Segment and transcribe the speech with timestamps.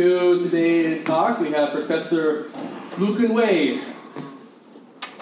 [0.00, 1.38] to today's talk.
[1.40, 2.50] We have Professor
[2.96, 3.78] Lucan Way,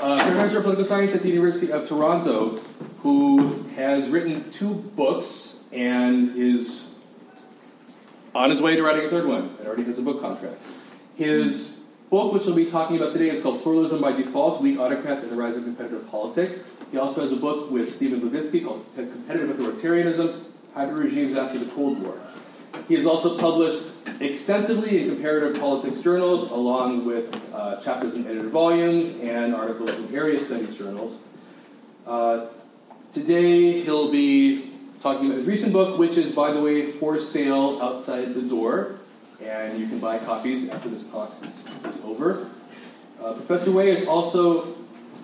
[0.00, 2.50] uh, Professor of Political Science at the University of Toronto,
[3.00, 6.88] who has written two books and is
[8.36, 10.60] on his way to writing a third one and already has a book contract.
[11.16, 11.76] His
[12.08, 15.32] book, which we'll be talking about today, is called Pluralism by Default Weak Autocrats and
[15.32, 16.62] the Rise of Competitive Politics.
[16.92, 21.68] He also has a book with Stephen Levitsky called Competitive Authoritarianism Hybrid Regimes After the
[21.72, 22.16] Cold War.
[22.86, 23.84] He has also published
[24.20, 30.14] extensively in comparative politics journals, along with uh, chapters in edited volumes and articles in
[30.14, 31.20] area studies journals.
[32.06, 32.46] Uh,
[33.12, 37.78] today, he'll be talking about his recent book, which is, by the way, for sale
[37.82, 38.96] outside the door,
[39.42, 41.30] and you can buy copies after this talk
[41.84, 42.48] is over.
[43.20, 44.62] Uh, Professor Way is also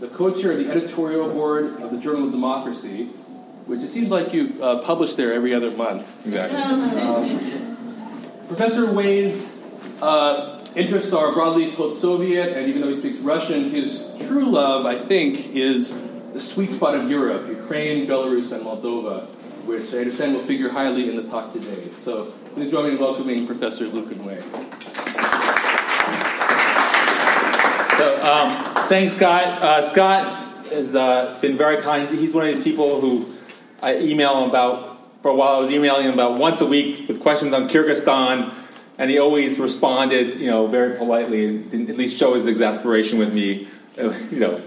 [0.00, 3.08] the co-chair of the editorial board of the Journal of Democracy,
[3.66, 6.06] which it seems like you uh, publish there every other month.
[6.26, 6.60] Exactly.
[7.04, 9.50] Um, Professor Way's
[10.02, 14.94] uh, interests are broadly post-Soviet, and even though he speaks Russian, his true love, I
[14.94, 15.94] think, is
[16.32, 19.24] the sweet spot of Europe: Ukraine, Belarus, and Moldova,
[19.66, 21.88] which I understand will figure highly in the talk today.
[21.94, 24.38] So, please join me in welcoming Professor Lucan Way.
[27.96, 29.44] So, um, thanks, Scott.
[29.62, 30.26] Uh, Scott
[30.70, 32.06] has uh, been very kind.
[32.08, 33.26] He's one of these people who
[33.84, 34.92] I email him about.
[35.20, 38.52] For a while, I was emailing him about once a week with questions on Kyrgyzstan,
[38.98, 43.32] and he always responded, you know, very politely, and at least show his exasperation with
[43.32, 43.68] me,
[44.30, 44.60] you know.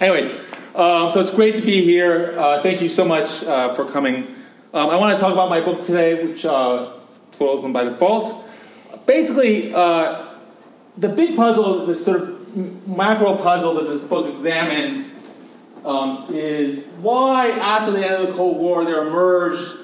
[0.00, 0.30] Anyways,
[0.74, 2.34] um, so it's great to be here.
[2.38, 4.26] Uh, thank you so much uh, for coming.
[4.74, 8.48] Um, I want to talk about my book today, which uh, is Pluralism by Default.
[9.06, 10.38] Basically, uh,
[10.96, 15.21] the big puzzle, the sort of macro puzzle that this book examines,
[15.84, 19.78] um, is why, after the end of the Cold War, there emerged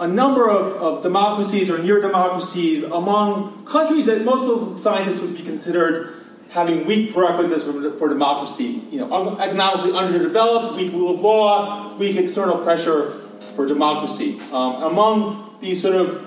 [0.00, 5.36] a number of, of democracies or near democracies among countries that most political scientists would
[5.36, 6.12] be considered
[6.50, 8.82] having weak prerequisites for, for democracy.
[8.90, 13.10] You know, economically underdeveloped, weak rule of law, weak external pressure
[13.54, 14.38] for democracy.
[14.52, 16.24] Um, among these sort of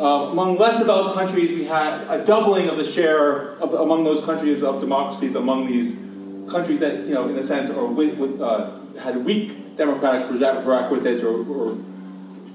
[0.00, 4.04] uh, among less developed countries, we had a doubling of the share of the, among
[4.04, 5.96] those countries of democracies among these
[6.50, 11.46] countries that, you know, in a sense, are with, uh, had weak democratic prerequisites or,
[11.48, 11.76] or,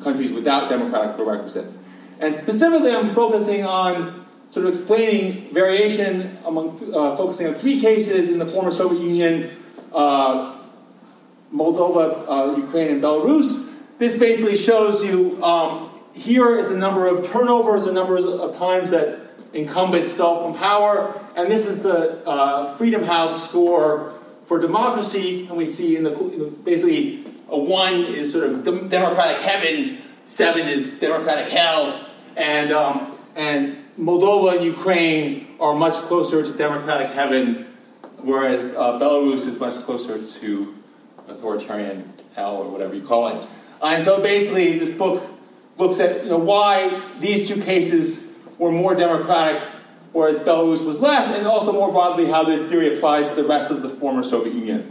[0.03, 1.77] countries without democratic prerequisites.
[2.19, 8.29] And specifically, I'm focusing on sort of explaining variation among, uh, focusing on three cases
[8.29, 9.49] in the former Soviet Union,
[9.95, 10.59] uh,
[11.53, 13.69] Moldova, uh, Ukraine, and Belarus.
[13.97, 18.91] This basically shows you um, here is the number of turnovers, the number of times
[18.91, 19.22] that
[19.53, 24.11] incumbents fell from power, and this is the uh, Freedom House score
[24.45, 25.47] for democracy.
[25.47, 30.99] And we see in the basically a one is sort of democratic heaven, seven is
[30.99, 31.99] democratic hell,
[32.35, 37.67] and um, and Moldova and Ukraine are much closer to democratic heaven,
[38.21, 40.73] whereas uh, Belarus is much closer to
[41.27, 43.45] authoritarian hell or whatever you call it.
[43.83, 45.23] And so basically, this book
[45.77, 49.61] looks at you know, why these two cases were more democratic,
[50.11, 53.71] whereas Belarus was less, and also more broadly how this theory applies to the rest
[53.71, 54.89] of the former Soviet Union.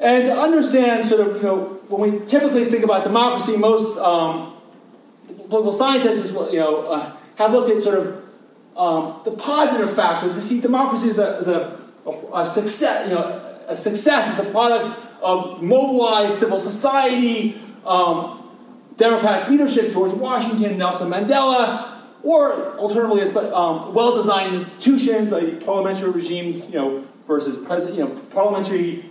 [0.00, 4.54] And to understand sort of, you know, when we typically think about democracy, most um,
[5.26, 8.24] political scientists, you know, uh, have looked at sort of
[8.76, 10.36] um, the positive factors.
[10.36, 11.78] You see, democracy is a, is a,
[12.34, 14.38] a, success, you know, a success.
[14.38, 18.42] It's a product of mobilized civil society, um,
[18.96, 21.95] democratic leadership, George Washington, Nelson Mandela,
[22.26, 29.04] or alternatively, um, well-designed institutions, like parliamentary regimes, you know, versus president, you know, parliamentary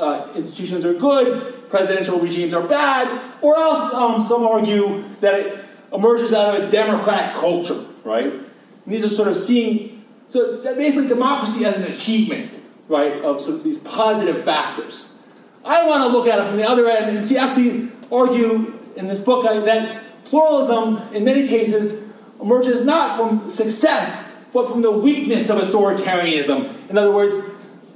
[0.00, 3.06] uh, institutions are good, presidential regimes are bad,
[3.40, 5.58] or else um, some argue that it
[5.92, 8.26] emerges out of a democratic culture, right?
[8.26, 12.50] And these are sort of seeing, so basically democracy as an achievement,
[12.88, 15.14] right, of sort of these positive factors.
[15.64, 19.06] I want to look at it from the other end and see, actually argue in
[19.06, 22.03] this book that pluralism, in many cases,
[22.40, 26.90] emerges not from success, but from the weakness of authoritarianism.
[26.90, 27.36] In other words,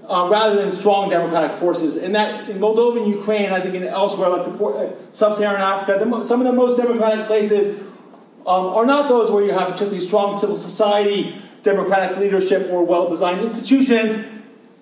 [0.08, 1.94] uh, rather than strong democratic forces.
[1.94, 6.24] And that in Moldova and Ukraine, I think in elsewhere, like the uh, sub-Saharan Africa,
[6.24, 7.82] some of the most democratic places
[8.46, 13.08] um, are not those where you have particularly strong civil society, democratic leadership, or well
[13.08, 14.14] designed institutions,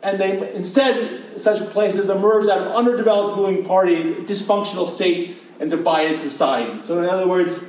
[0.05, 0.95] and they instead,
[1.37, 6.79] such places emerge out of underdeveloped ruling parties, dysfunctional state, and divided society.
[6.79, 7.65] So, in other words,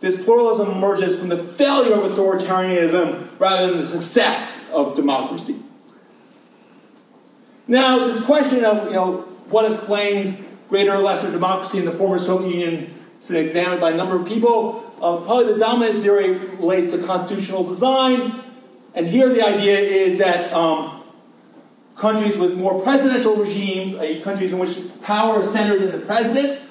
[0.00, 5.56] this pluralism emerges from the failure of authoritarianism rather than the success of democracy.
[7.68, 9.16] Now, this question of you know
[9.50, 13.90] what explains greater or lesser democracy in the former Soviet Union has been examined by
[13.90, 14.84] a number of people.
[15.00, 18.40] Uh, probably the dominant theory relates to constitutional design,
[18.94, 21.02] and here the idea is that um,
[21.96, 26.62] countries with more presidential regimes, uh, countries in which power is centered in the president,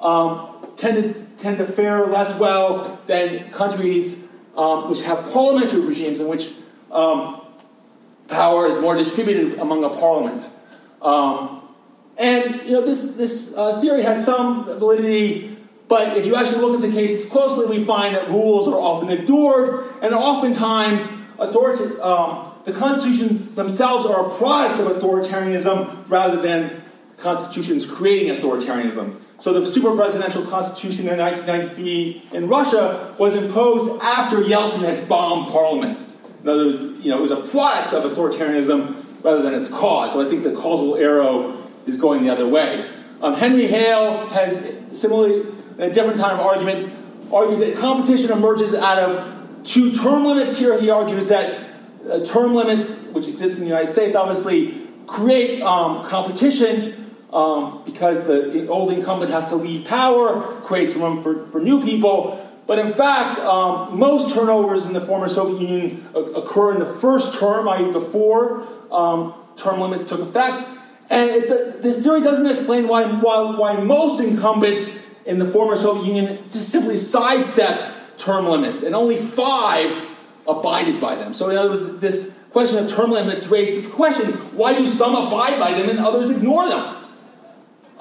[0.00, 6.20] um, tend to tend to fare less well than countries um, which have parliamentary regimes
[6.20, 6.52] in which
[6.90, 7.40] um,
[8.28, 10.48] power is more distributed among a parliament.
[11.00, 11.62] Um,
[12.18, 15.56] and you know this this uh, theory has some validity,
[15.88, 19.08] but if you actually look at the cases closely, we find that rules are often
[19.08, 21.06] ignored, and oftentimes
[21.38, 26.82] authority, um, the constitutions themselves are a product of authoritarianism rather than
[27.16, 29.16] constitutions creating authoritarianism.
[29.42, 35.50] So the super presidential constitution in 1993 in Russia was imposed after Yeltsin had bombed
[35.50, 35.98] parliament.
[36.44, 40.12] In other words, you know, it was a product of authoritarianism rather than its cause.
[40.12, 42.88] So I think the causal arrow is going the other way.
[43.20, 45.40] Um, Henry Hale has similarly,
[45.76, 46.96] in a different time of argument,
[47.32, 50.56] argued that competition emerges out of two term limits.
[50.56, 51.68] Here he argues that
[52.08, 54.72] uh, term limits, which exist in the United States, obviously
[55.08, 57.01] create um, competition
[57.32, 62.38] um, because the old incumbent has to leave power, creates room for, for new people.
[62.66, 67.38] But in fact, um, most turnovers in the former Soviet Union occur in the first
[67.38, 70.62] term, i.e., before um, term limits took effect.
[71.10, 71.48] And it,
[71.82, 76.70] this theory doesn't explain why, why, why most incumbents in the former Soviet Union just
[76.70, 80.08] simply sidestepped term limits, and only five
[80.46, 81.34] abided by them.
[81.34, 85.10] So, in other words, this question of term limits raised the question why do some
[85.10, 87.01] abide by them and others ignore them?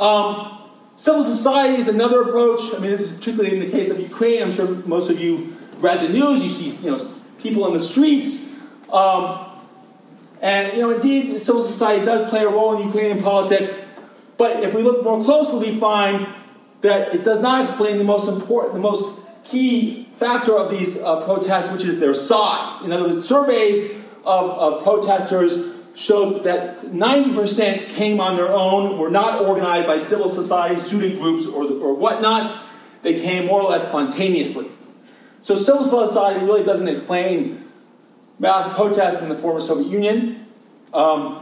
[0.01, 0.57] Um,
[0.95, 2.61] civil society is another approach.
[2.73, 4.41] I mean, this is particularly in the case of Ukraine.
[4.41, 6.43] I'm sure most of you read the news.
[6.43, 7.07] You see, you know,
[7.39, 8.59] people in the streets.
[8.91, 9.47] Um,
[10.41, 13.87] and, you know, indeed, civil society does play a role in Ukrainian politics.
[14.37, 16.27] But if we look more closely, we find
[16.81, 21.23] that it does not explain the most important, the most key factor of these uh,
[21.25, 22.81] protests, which is their size.
[22.83, 23.91] In other words, surveys
[24.25, 30.29] of, of protesters showed that 90% came on their own, were not organized by civil
[30.29, 32.51] society, student groups, or, or whatnot.
[33.01, 34.67] They came more or less spontaneously.
[35.41, 37.63] So civil society really doesn't explain
[38.39, 40.45] mass protests in the former Soviet Union.
[40.93, 41.39] Um,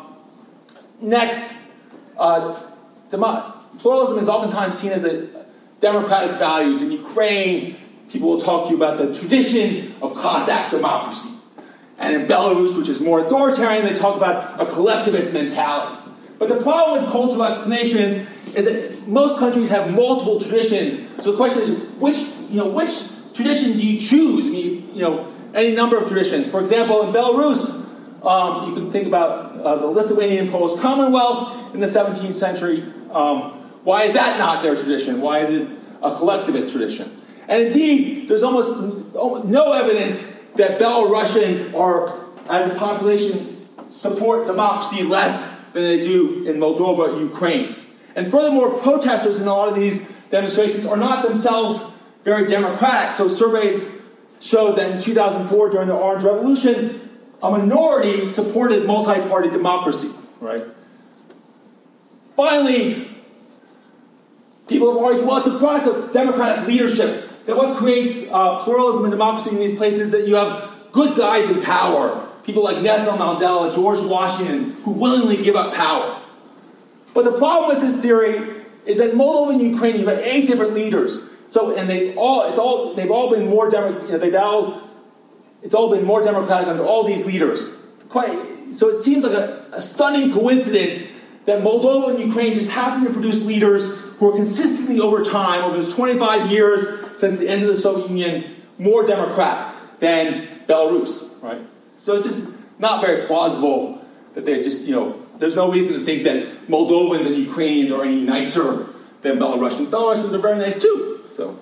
[1.01, 1.57] next,
[2.18, 2.57] uh,
[3.10, 5.46] demo- pluralism is oftentimes seen as a
[5.80, 6.81] democratic values.
[6.81, 7.75] In Ukraine,
[8.10, 11.38] people will talk to you about the tradition of Cossack democracy.
[12.00, 15.98] And in Belarus, which is more authoritarian, they talk about a collectivist mentality.
[16.40, 18.16] But the problem with cultural explanations
[18.56, 21.06] is that most countries have multiple traditions.
[21.22, 22.18] So the question is, which
[22.50, 22.90] you know which
[23.34, 24.48] tradition do you choose?
[24.48, 26.48] I mean, you know, any number of traditions.
[26.48, 27.86] For example, in Belarus,
[28.25, 32.84] um, you can think about uh, the Lithuanian Polish Commonwealth in the 17th century.
[33.12, 33.51] Um,
[33.84, 35.20] why is that not their tradition?
[35.20, 35.68] Why is it
[36.01, 37.12] a collectivist tradition?
[37.50, 39.13] And indeed, there's almost
[39.46, 43.39] no evidence that Belarusians are, as a population,
[43.89, 47.75] support democracy less than they do in Moldova, Ukraine.
[48.16, 51.82] And furthermore, protesters in a lot of these demonstrations are not themselves
[52.25, 53.13] very democratic.
[53.13, 53.89] So surveys
[54.42, 57.00] showed that in 2004, during the Orange Revolution,
[57.42, 60.12] a minority supported multi-party democracy.
[60.42, 60.63] Right.
[62.36, 63.08] Finally,
[64.68, 69.03] people have argued, well, it's a product of democratic leadership that what creates uh, pluralism
[69.06, 72.82] and democracy in these places is that you have good guys in power, people like
[72.84, 76.22] Nelson Mandela, George Washington, who willingly give up power.
[77.15, 78.38] But the problem with this theory
[78.86, 81.27] is that Moldova and Ukraine, you've had eight different leaders.
[81.50, 84.79] So, and they all, it's all, they've all been more, demo, you know, they've all,
[85.63, 87.75] it's all been more democratic under all these leaders.
[88.10, 88.32] Quite,
[88.74, 93.12] so it seems like a, a stunning coincidence that Moldova and Ukraine just happen to
[93.12, 97.70] produce leaders who are consistently over time, over this 25 years, since the end of
[97.70, 101.60] the Soviet Union, more democratic than Belarus, right?
[101.98, 106.06] So it's just not very plausible that they're just, you know, there's no reason to
[106.06, 108.86] think that Moldovans and Ukrainians are any nicer
[109.22, 109.88] than Belarusians.
[109.88, 111.20] Belarusians are very nice too.
[111.32, 111.58] So,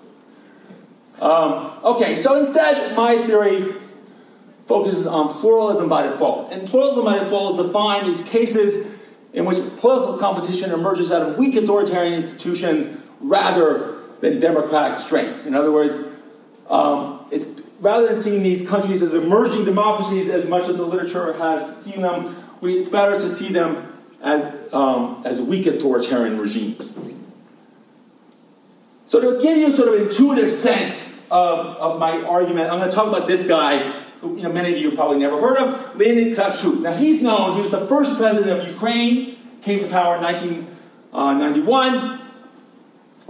[1.21, 3.71] um, okay, so instead, my theory
[4.65, 6.51] focuses on pluralism by default.
[6.51, 8.96] And pluralism by default is defined as cases
[9.37, 15.45] in which political competition emerges out of weak authoritarian institutions rather than democratic strength.
[15.45, 16.03] In other words,
[16.71, 21.33] um, it's rather than seeing these countries as emerging democracies, as much of the literature
[21.33, 23.87] has seen them, we, it's better to see them
[24.23, 26.97] as, um, as weak authoritarian regimes.
[29.05, 32.95] So to give you sort of intuitive sense of, of my argument, I'm going to
[32.95, 33.77] talk about this guy,
[34.21, 36.81] who you know, many of you probably never heard of, Leonid Kravchuk.
[36.81, 41.95] Now he's known, he was the first president of Ukraine, came to power in 1991,
[41.95, 42.19] uh,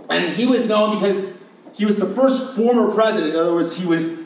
[0.09, 1.37] and he was known because
[1.73, 3.33] he was the first former president.
[3.33, 4.17] In other words, he was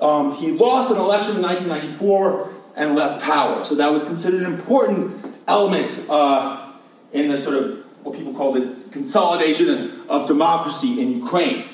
[0.00, 3.64] um, he lost an election in 1994 and left power.
[3.64, 6.72] So that was considered an important element uh,
[7.12, 9.68] in the sort of what people call the consolidation
[10.08, 11.64] of democracy in Ukraine.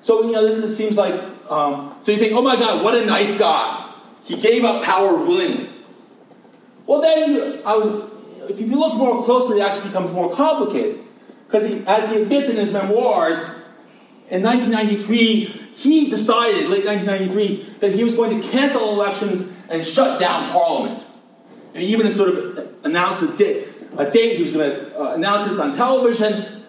[0.00, 1.14] So, you know, this seems like,
[1.50, 3.92] um, so you think, oh my God, what a nice guy.
[4.24, 5.68] He gave up power willingly.
[6.86, 11.00] Well, then, I was, if you look more closely, it actually becomes more complicated.
[11.46, 13.38] Because as he admits in his memoirs,
[14.28, 15.44] in 1993,
[15.76, 21.04] he decided, late 1993, that he was going to cancel elections and shut down Parliament.
[21.74, 25.14] And he even sort of announced a date, a date he was going to uh,
[25.14, 26.62] announce this on television.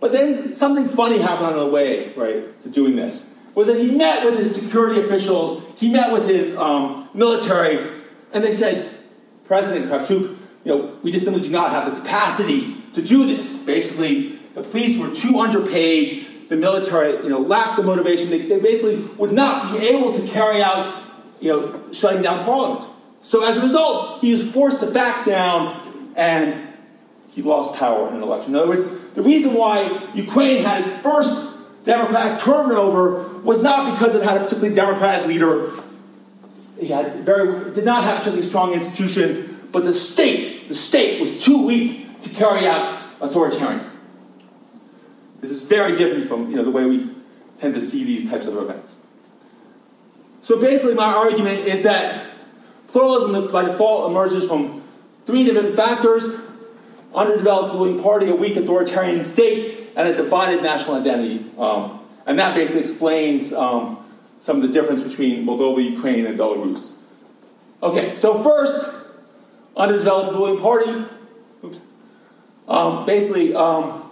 [0.00, 3.31] But then something funny happened on the way, right, to doing this.
[3.54, 7.78] Was that he met with his security officials, he met with his um, military,
[8.32, 8.90] and they said,
[9.44, 13.62] President Kravchuk, you know, we just simply do not have the capacity to do this.
[13.62, 18.30] Basically, the police were too underpaid, the military, you know, lacked the motivation.
[18.30, 21.02] They, they basically would not be able to carry out,
[21.40, 22.88] you know, shutting down Parliament.
[23.22, 25.80] So as a result, he was forced to back down
[26.16, 26.74] and
[27.32, 28.54] he lost power in an election.
[28.54, 34.14] In other words, the reason why Ukraine had its first democratic turnover was not because
[34.16, 35.70] it had a particularly democratic leader.
[36.78, 39.38] He had very did not have particularly strong institutions,
[39.72, 43.98] but the state, the state was too weak to carry out authoritarianism.
[45.40, 47.08] This is very different from you know, the way we
[47.58, 48.96] tend to see these types of events.
[50.40, 52.32] So basically, my argument is that
[52.92, 54.82] Pluralism by default emerges from
[55.24, 56.38] three different factors
[57.14, 61.44] underdeveloped ruling party, a weak authoritarian state, and a divided national identity.
[61.58, 63.98] Um, and that basically explains um,
[64.38, 66.92] some of the difference between Moldova, Ukraine, and Belarus.
[67.82, 68.94] Okay, so first,
[69.76, 70.90] underdeveloped ruling party.
[71.64, 71.80] Oops.
[72.68, 74.10] Um, basically, um,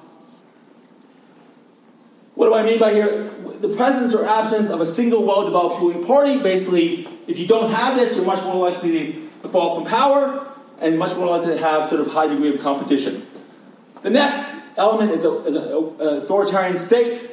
[2.35, 3.31] what do I mean by here?
[3.61, 7.71] The presence or absence of a single well developed ruling party basically if you don't
[7.73, 10.47] have this, you're much more likely to fall from power
[10.81, 13.25] and much more likely to have sort of high degree of competition.
[14.03, 17.31] The next element is, is an authoritarian state.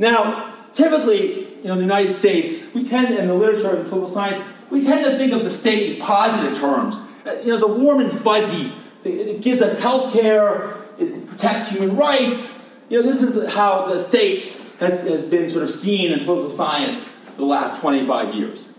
[0.00, 4.08] Now, typically, you know, in the United States, we tend, in the literature and political
[4.08, 4.40] science,
[4.70, 6.96] we tend to think of the state in positive terms.
[6.96, 8.72] Uh, you know, it's a warm and fuzzy.
[9.04, 12.66] It gives us health care, it protects human rights.
[12.88, 16.48] You know, this is how the state has, has been sort of seen in political
[16.48, 18.70] science the last 25 years.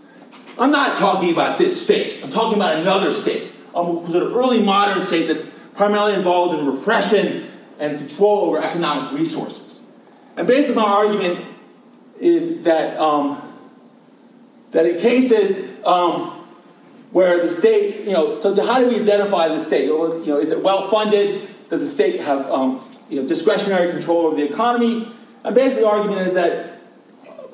[0.58, 2.18] I'm not talking about this state.
[2.24, 6.66] I'm talking about another state, a sort of early modern state that's primarily involved in
[6.66, 7.44] repression
[7.78, 9.61] and control over economic resources.
[10.36, 11.44] And basically, my argument
[12.20, 13.40] is that um,
[14.70, 16.38] that in cases um,
[17.10, 19.84] where the state, you know, so how do we identify the state?
[19.84, 21.48] You know, is it well funded?
[21.68, 25.08] Does the state have um, you know discretionary control over the economy?
[25.44, 26.72] And basically, the argument is that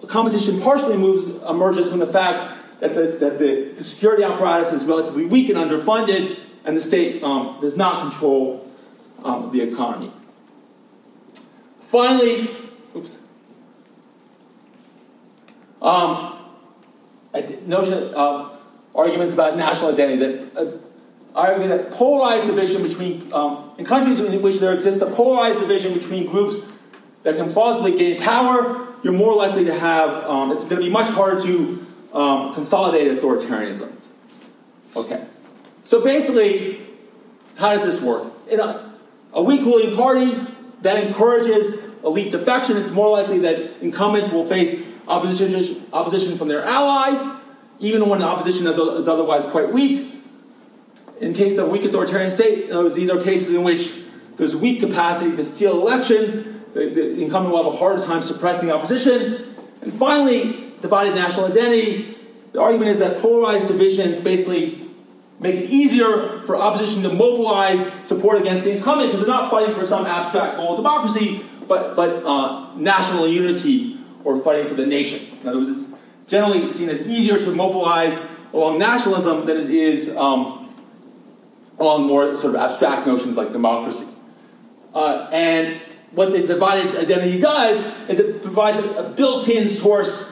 [0.08, 5.26] competition partially moves emerges from the fact that the, that the security apparatus is relatively
[5.26, 8.64] weak and underfunded, and the state um, does not control
[9.25, 10.12] um, the economy.
[11.78, 12.49] Finally,
[12.94, 13.18] oops,
[15.82, 16.38] um,
[17.66, 18.54] notion of
[18.94, 20.70] arguments about national identity that uh,
[21.35, 25.94] argue that polarized division between um, in countries in which there exists a polarized division
[25.94, 26.73] between groups
[27.23, 30.11] that can plausibly gain power, you're more likely to have.
[30.25, 33.92] Um, it's going to be much harder to um, consolidated authoritarianism.
[34.97, 35.25] Okay.
[35.85, 36.80] So basically,
[37.56, 38.32] how does this work?
[38.50, 38.94] In a,
[39.32, 40.32] a weak ruling party
[40.82, 46.62] that encourages elite defection, it's more likely that incumbents will face opposition, opposition from their
[46.62, 47.19] allies,
[47.81, 50.15] even when the opposition is otherwise quite weak.
[51.21, 53.93] In case of weak authoritarian state, these are cases in which
[54.37, 58.71] there's weak capacity to steal elections, the, the incumbent will have a harder time suppressing
[58.71, 59.45] opposition.
[59.83, 62.15] And finally, divided national identity.
[62.53, 64.79] The argument is that polarized divisions basically
[65.41, 69.75] make it easier for opposition to mobilize support against the incumbent because they're not fighting
[69.75, 73.98] for some abstract goal of democracy, but, but uh, national unity
[74.28, 75.26] or fighting for the nation.
[75.40, 80.14] In other words, it's generally seen as easier to mobilize along nationalism than it is
[80.14, 80.68] um,
[81.80, 84.06] along more sort of abstract notions like democracy.
[84.94, 85.75] Uh, and
[86.12, 90.28] what the divided identity does is it provides a, a built-in source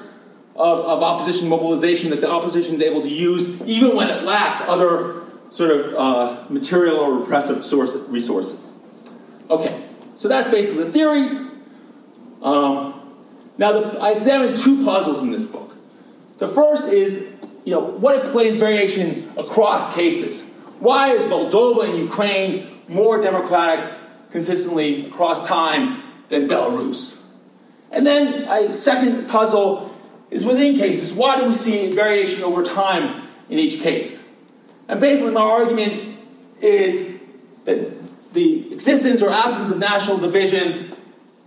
[0.56, 4.60] of, of, opposition mobilization that the opposition is able to use even when it lacks
[4.62, 8.74] other sort of uh, material or repressive source resources.
[9.48, 11.50] Okay, so that's basically the theory.
[12.42, 13.05] Um,
[13.58, 15.74] now, the, I examined two puzzles in this book.
[16.38, 17.34] The first is,
[17.64, 20.42] you know, what explains variation across cases?
[20.78, 23.92] Why is Moldova and Ukraine more democratic
[24.30, 27.22] consistently across time than Belarus?
[27.90, 29.94] And then a second puzzle
[30.30, 31.12] is within cases.
[31.12, 34.22] Why do we see variation over time in each case?
[34.88, 36.18] And basically, my argument
[36.60, 37.18] is
[37.64, 40.94] that the existence or absence of national divisions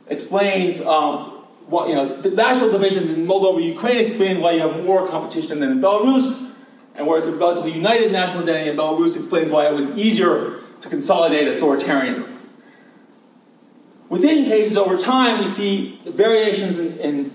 [0.07, 1.38] explains um,
[1.69, 5.59] what, you know, the national divisions in Moldova, Ukraine explain why you have more competition
[5.59, 6.51] than in Belarus,
[6.95, 10.89] and whereas a relatively united national identity in Belarus explains why it was easier to
[10.89, 12.27] consolidate authoritarianism.
[14.09, 17.31] Within cases over time, we see variations in, in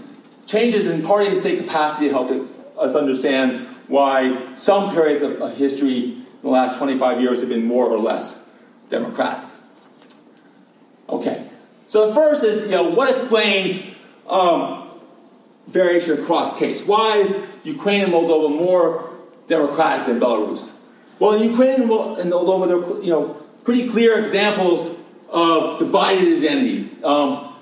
[0.47, 2.31] changes in party and state capacity to help
[2.79, 7.65] us understand why some periods of, of history in the last 25 years have been
[7.65, 8.49] more or less
[8.89, 9.45] democratic.
[11.09, 11.49] Okay,
[11.87, 13.94] so the first is, you know, what explains
[14.29, 14.89] um,
[15.69, 16.83] variation across case?
[16.85, 19.11] Why is Ukraine and Moldova more
[19.49, 20.75] democratic than Belarus?
[21.19, 24.99] Well, in Ukraine and Moldova, there are, you know, pretty clear examples
[25.31, 27.03] of divided identities.
[27.03, 27.55] Um,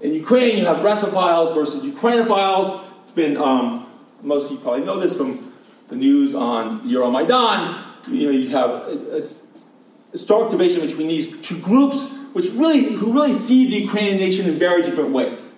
[0.00, 3.02] in Ukraine, you have Russophiles versus Ukrainophiles.
[3.02, 3.86] It's been, um,
[4.22, 5.38] most of you probably know this from
[5.88, 7.84] the news on Euromaidan.
[8.08, 9.22] You know, you have a,
[10.14, 14.46] a stark division between these two groups, which really, who really see the Ukrainian nation
[14.46, 15.51] in very different ways.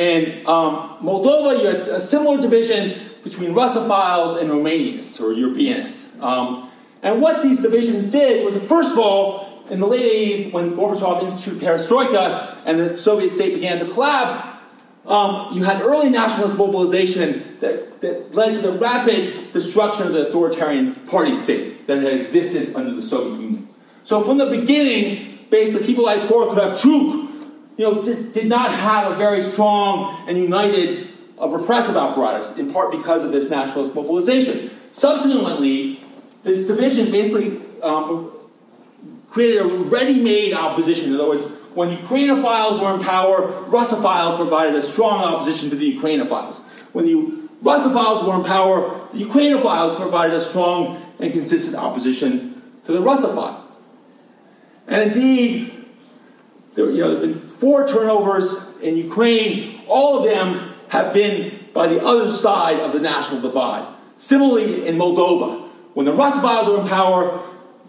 [0.00, 6.10] In um, Moldova, you had a similar division between Russophiles and Romanians, or Europeans.
[6.22, 6.70] Um,
[7.02, 11.22] and what these divisions did was, first of all, in the late 80s, when Gorbachev
[11.22, 14.40] instituted perestroika and the Soviet state began to collapse,
[15.04, 20.28] um, you had early nationalist mobilization that, that led to the rapid destruction of the
[20.28, 23.68] authoritarian party state that had existed under the Soviet Union.
[24.04, 27.29] So from the beginning, basically, people like Poor Kravchuk,
[27.80, 31.08] you know, just did not have a very strong and united
[31.40, 34.70] uh, repressive apparatus, in part because of this nationalist mobilization.
[34.92, 35.98] Subsequently,
[36.42, 38.30] this division basically um,
[39.30, 41.08] created a ready-made opposition.
[41.08, 45.96] In other words, when Ukrainophiles were in power, Russophiles provided a strong opposition to the
[45.96, 46.58] Ukrainophiles.
[46.92, 52.92] When the Russophiles were in power, the Ukrainophiles provided a strong and consistent opposition to
[52.92, 53.76] the Russophiles.
[54.86, 55.86] And indeed,
[56.74, 59.80] there, you know, have been four turnovers in Ukraine.
[59.86, 63.86] All of them have been by the other side of the national divide.
[64.16, 67.40] Similarly, in Moldova, when the Russophiles were in power,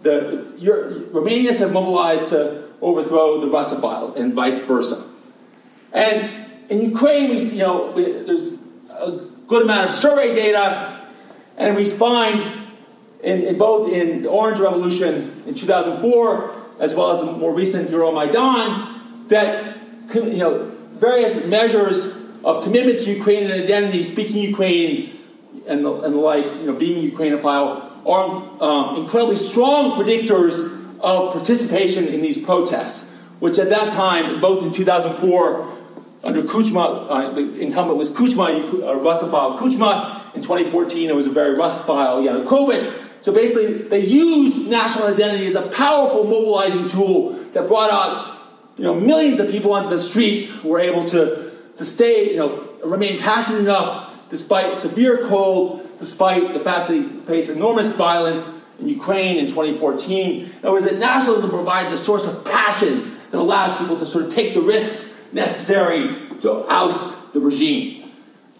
[0.02, 5.04] the, the Romanians have mobilized to overthrow the Russophiles and vice versa.
[5.92, 8.58] And in Ukraine, we, you know, we, there's
[8.90, 11.00] a good amount of survey data,
[11.56, 12.40] and we find
[13.22, 15.14] in, in, both in the Orange Revolution
[15.46, 18.91] in 2004 as well as the more recent Euromaidan
[19.32, 19.76] that
[20.14, 25.10] you know various measures of commitment to Ukrainian identity, speaking Ukrainian,
[25.68, 28.26] and the, and the like, you know, being Ukrainophile, are
[28.62, 30.54] um, incredibly strong predictors
[31.00, 35.78] of participation in these protests, which at that time, both in 2004,
[36.24, 40.34] under Kuchma, uh, the incumbent was Kuchma, uh, Russophile Kuchma.
[40.34, 43.00] In 2014, it was a very Russophile Yanukovych.
[43.22, 48.31] So basically, they used national identity as a powerful mobilizing tool that brought out
[48.76, 52.68] you know, millions of people onto the street were able to, to stay, you know,
[52.84, 58.88] remain passionate enough despite severe cold, despite the fact that they faced enormous violence in
[58.88, 60.40] Ukraine in 2014.
[60.40, 64.24] In other words, that nationalism provided the source of passion that allowed people to sort
[64.24, 66.08] of take the risks necessary
[66.40, 68.10] to oust the regime.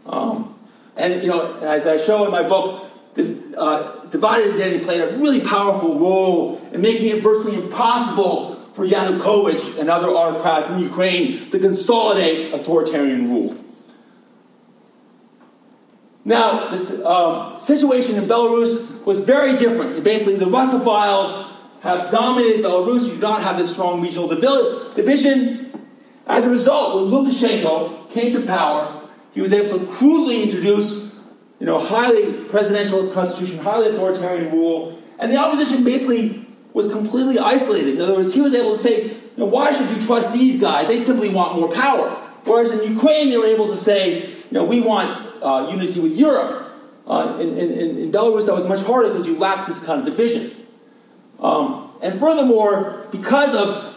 [0.07, 0.55] Um,
[0.97, 5.17] and, you know, as I show in my book, this uh, divided identity played a
[5.17, 11.51] really powerful role in making it virtually impossible for Yanukovych and other autocrats in Ukraine
[11.51, 13.55] to consolidate authoritarian rule.
[16.25, 20.05] Now, this um, situation in Belarus was very different.
[20.05, 21.51] Basically, the Russophiles
[21.83, 23.09] have dominated Belarus.
[23.09, 25.71] You do not have this strong regional division.
[26.27, 29.03] As a result, when Lukashenko came to power,
[29.35, 31.21] he was able to crudely introduce,
[31.59, 37.97] you know, highly presidentialist constitution, highly authoritarian rule, and the opposition basically was completely isolated.
[37.97, 40.89] In other words, he was able to say, why should you trust these guys?
[40.89, 42.09] They simply want more power.
[42.45, 45.09] Whereas in Ukraine, they were able to say, you know, we want
[45.43, 46.69] uh, unity with Europe.
[47.07, 50.07] Uh, in, in, in, Belarus, that was much harder because you lacked this kind of
[50.07, 50.51] division.
[51.41, 53.93] Um, and furthermore, because of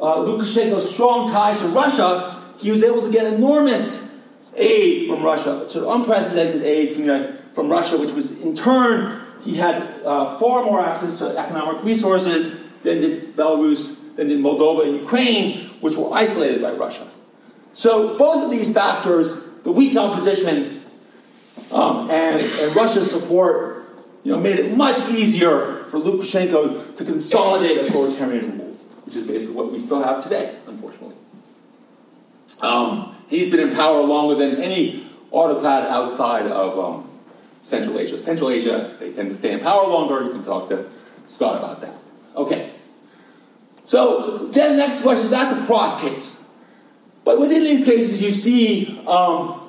[0.00, 4.18] uh, Lukashenko's strong ties to Russia, he was able to get enormous
[4.56, 9.19] aid from Russia, sort of unprecedented aid from, the, from Russia, which was in turn,
[9.42, 14.86] he had uh, far more access to economic resources than did Belarus, than did Moldova
[14.86, 17.06] and Ukraine, which were isolated by Russia.
[17.72, 20.82] So both of these factors, the weak opposition
[21.72, 23.86] um, and, and Russia's support,
[24.24, 28.74] you know, made it much easier for Lukashenko to consolidate authoritarian rule,
[29.04, 31.16] which is basically what we still have today, unfortunately.
[32.60, 37.09] Um, he's been in power longer than any autocrat outside of um,
[37.62, 38.18] Central Asia.
[38.18, 40.24] Central Asia, they tend to stay in power longer.
[40.24, 40.86] You can talk to
[41.26, 41.94] Scott about that.
[42.36, 42.70] Okay.
[43.84, 46.42] So then the next question is that's a cross case.
[47.24, 49.60] But within these cases, you see, um,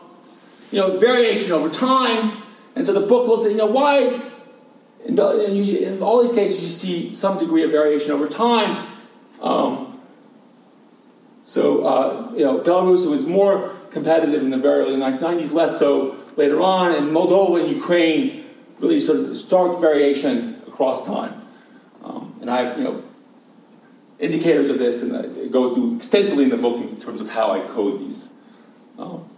[0.72, 2.42] you know, variation over time.
[2.76, 4.00] And so the book looks at, you know, why,
[5.06, 8.88] in, in all these cases, you see some degree of variation over time.
[9.42, 10.00] Um,
[11.44, 16.16] so, uh, you know, Belarus was more competitive in the very early 1990s, less so
[16.42, 18.44] later on, and Moldova and Ukraine
[18.80, 21.34] really sort of stark variation across time.
[22.04, 23.04] Um, and I have, you know,
[24.20, 27.52] indicators of this, and I go through extensively in the book in terms of how
[27.52, 28.28] I code these.
[28.98, 29.30] Um,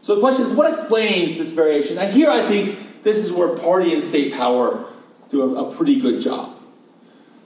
[0.00, 1.96] so the question is, what explains this variation?
[1.96, 4.86] Now here I think this is where party and state power
[5.30, 6.56] do a, a pretty good job.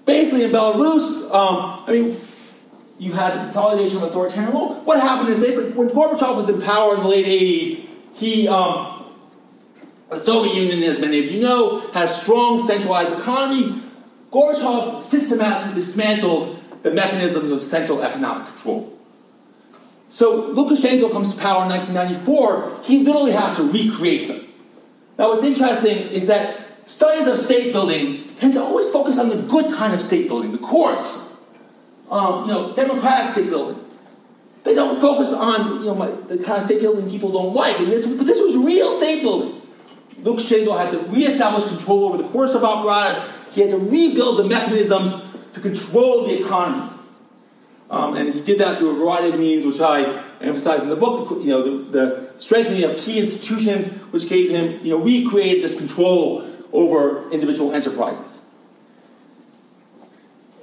[0.06, 2.16] Basically in Belarus, um, I mean,
[2.98, 4.74] you had the consolidation of authoritarian rule.
[4.84, 7.83] What happened is basically when Gorbachev was in power in the late 80s,
[8.14, 9.04] he, um,
[10.10, 13.80] the Soviet Union, as many of you know, had a strong centralized economy.
[14.30, 18.94] Gorbachev systematically dismantled the mechanisms of central economic control.
[20.08, 24.46] So Lukashenko comes to power in 1994, he literally has to recreate them.
[25.18, 29.42] Now what's interesting is that studies of state building tend to always focus on the
[29.48, 31.36] good kind of state building, the courts,
[32.10, 33.83] um, you know, democratic state building.
[34.64, 37.78] They don't focus on you know my, the kind of state building people don't like.
[37.78, 39.60] And this, but this was real state building.
[40.22, 43.20] Lukashenko had to reestablish control over the course of apparatus.
[43.54, 46.90] He had to rebuild the mechanisms to control the economy.
[47.90, 50.02] Um, and he did that through a variety of means, which I
[50.40, 51.30] emphasize in the book.
[51.30, 55.78] You know, the, the, strengthening of key institutions, which gave him, you know, recreated this
[55.78, 58.42] control over individual enterprises.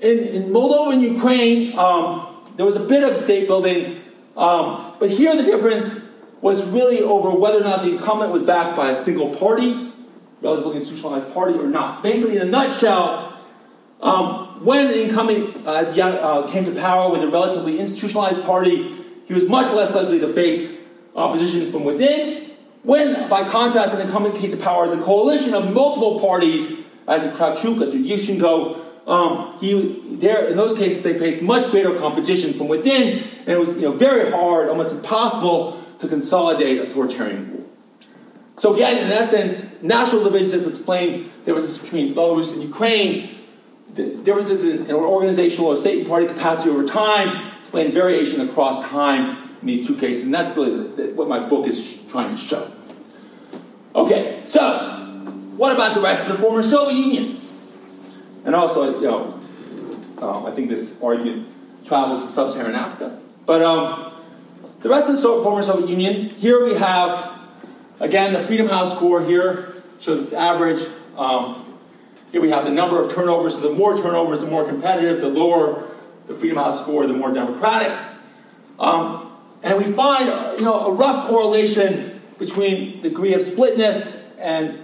[0.02, 3.98] In, in Moldova and Ukraine, um, there was a bit of state building,
[4.38, 6.08] um, but here the difference
[6.42, 9.92] was really over whether or not the incumbent was backed by a single party,
[10.42, 12.02] relatively institutionalized party, or not.
[12.02, 13.40] Basically, in a nutshell,
[14.02, 18.92] um, when the incumbent uh, uh, came to power with a relatively institutionalized party,
[19.26, 20.80] he was much less likely to face
[21.16, 22.50] opposition from within.
[22.84, 27.26] When, by contrast, an incumbent came to power as a coalition of multiple parties, as
[27.26, 32.54] in Kravchuk, as Yushchenko, um, he, there, in those cases, they faced much greater competition
[32.54, 37.52] from within, and it was you know, very hard, almost impossible, to consolidate a authoritarian
[37.52, 37.70] rule.
[38.56, 43.36] So again, in essence, national division is explained differences between Belarus and Ukraine
[43.94, 49.38] differences in, in organizational or state and party capacity over time, explain variation across time
[49.62, 52.38] in these two cases, and that's really the, the, what my book is trying to
[52.38, 52.72] show.
[53.96, 54.62] Okay, so
[55.58, 57.41] what about the rest of the former Soviet Union?
[58.46, 59.28] And also, you know,
[60.22, 61.48] um, I think this argument
[61.86, 63.20] travels to sub-Saharan Africa.
[63.46, 64.12] But um,
[64.82, 67.40] the rest of the former Soviet Union, here we have,
[68.00, 70.82] again, the Freedom House score here shows its average.
[71.18, 71.56] Um,
[72.32, 73.56] here we have the number of turnovers.
[73.56, 75.22] So the more turnovers, the more competitive.
[75.22, 75.84] The lower
[76.28, 77.92] the Freedom House score, the more democratic.
[78.80, 79.30] Um,
[79.64, 80.28] and we find,
[80.58, 84.80] you know, a rough correlation between the degree of splitness and,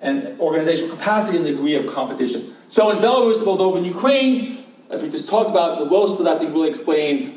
[0.00, 2.53] and organizational capacity and the degree of competition.
[2.74, 4.58] So in Belarus, Moldova, and Ukraine,
[4.90, 7.28] as we just talked about, the low split I think really explains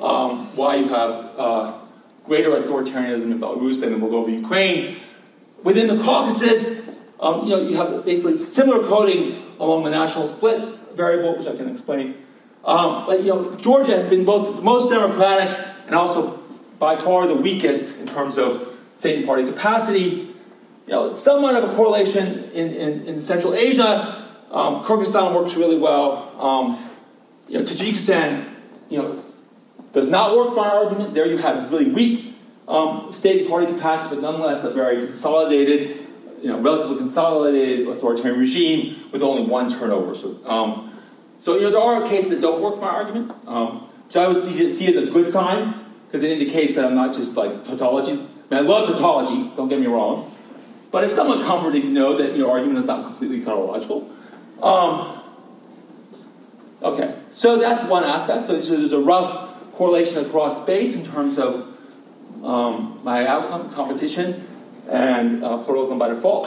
[0.00, 1.78] um, why you have uh,
[2.24, 4.96] greater authoritarianism in Belarus than in Moldova, Ukraine.
[5.64, 10.66] Within the Caucasus, um, you know, you have basically similar coding along the national split
[10.94, 12.14] variable, which I can explain.
[12.64, 16.38] Um, but you know, Georgia has been both the most democratic and also
[16.78, 20.32] by far the weakest in terms of state and party capacity.
[20.86, 24.19] You know, somewhat of a correlation in, in, in Central Asia.
[24.50, 26.32] Um, Kyrgyzstan works really well.
[26.40, 26.78] Um,
[27.48, 28.48] you know, Tajikistan,
[28.88, 29.22] you know,
[29.92, 31.14] does not work for our argument.
[31.14, 32.34] There you have really weak
[32.68, 35.96] um, state party capacity, but nonetheless a very consolidated
[36.42, 40.14] you know, relatively consolidated authoritarian regime with only one turnover.
[40.14, 40.90] So, um,
[41.38, 44.26] so you know, there are cases that don't work for my argument, um, which I
[44.26, 45.74] would see, as a good sign
[46.06, 48.12] because it indicates that I'm not just like tautology.
[48.12, 49.50] I mean, I love tautology.
[49.56, 50.34] Don't get me wrong,
[50.90, 54.10] but it's somewhat comforting to know that your argument is not completely tautological.
[54.62, 55.22] Um,
[56.82, 58.44] okay, So that's one aspect.
[58.44, 61.66] So, there's a rough correlation across space in terms of
[62.44, 64.46] um, my outcome, competition,
[64.90, 66.46] and uh, pluralism by default.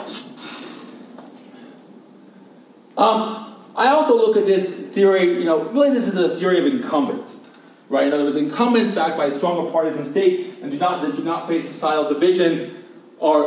[2.96, 3.44] Um,
[3.76, 7.40] I also look at this theory, you know, really this is a theory of incumbents,
[7.88, 8.06] right?
[8.06, 11.24] In other words, incumbents backed by stronger parties and states and do not, that do
[11.24, 12.72] not face societal divisions
[13.20, 13.46] are,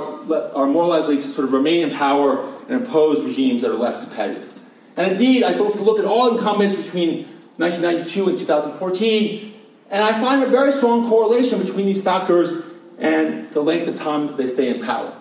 [0.54, 4.04] are more likely to sort of remain in power and impose regimes that are less
[4.04, 4.57] competitive.
[4.98, 7.26] And indeed, I sort of looked at all incumbents between
[7.58, 9.54] 1992 and 2014,
[9.92, 14.36] and I find a very strong correlation between these factors and the length of time
[14.36, 15.14] they stay in power.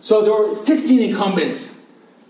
[0.00, 1.82] So there were 16 incumbents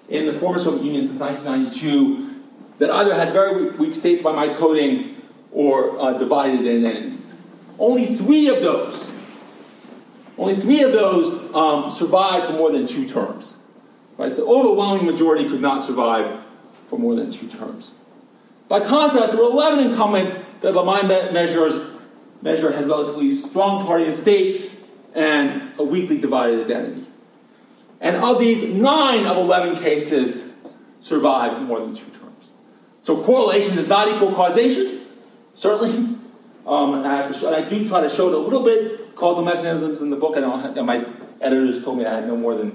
[0.08, 4.52] in the former Soviet Union since 1992 that either had very weak states by my
[4.54, 5.16] coding
[5.50, 7.34] or uh, divided entities.
[7.78, 9.10] Only three of those,
[10.38, 13.56] only three of those um, survived for more than two terms.
[14.16, 14.30] Right?
[14.30, 16.43] So overwhelming majority could not survive
[16.94, 17.92] for more than two terms.
[18.68, 22.00] By contrast, there were 11 incumbents that my measures
[22.40, 24.70] measure had relatively strong party and state
[25.14, 27.02] and a weakly divided identity.
[28.00, 30.54] And of these, nine of 11 cases
[31.00, 32.50] survived more than two terms.
[33.00, 35.00] So correlation does not equal causation,
[35.54, 36.18] certainly.
[36.66, 39.44] Um, and, I show, and, I do try to show it a little bit, causal
[39.44, 40.34] mechanisms in the book.
[40.34, 41.04] I don't, my
[41.42, 42.72] editors told me I had no more than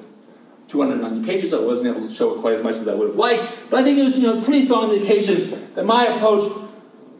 [0.70, 3.16] 290 pages, I wasn't able to show it quite as much as I would have
[3.16, 3.42] liked.
[3.70, 6.44] But I think it was you know, pretty strong indication that my approach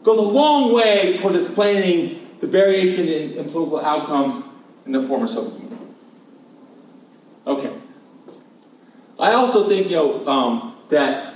[0.04, 4.42] goes a long way towards explaining the variation in, in political outcomes
[4.86, 5.78] in the former Soviet Union.
[7.46, 7.72] Okay.
[9.18, 11.34] I also think, you know, um, that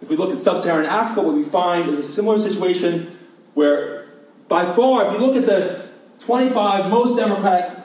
[0.00, 3.08] if we look at sub-Saharan Africa, what we find is a similar situation
[3.54, 4.06] where,
[4.48, 5.86] by far, if you look at the
[6.20, 7.76] 25 most democratic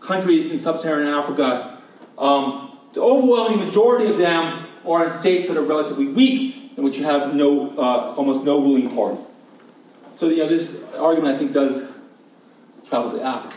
[0.00, 1.78] countries in sub-Saharan Africa,
[2.16, 6.96] um, the overwhelming majority of them are in states that are relatively weak, in which
[6.96, 9.20] you have no, uh, almost no ruling party.
[10.12, 11.90] So, you know, this argument I think does
[12.88, 13.56] travel to Africa.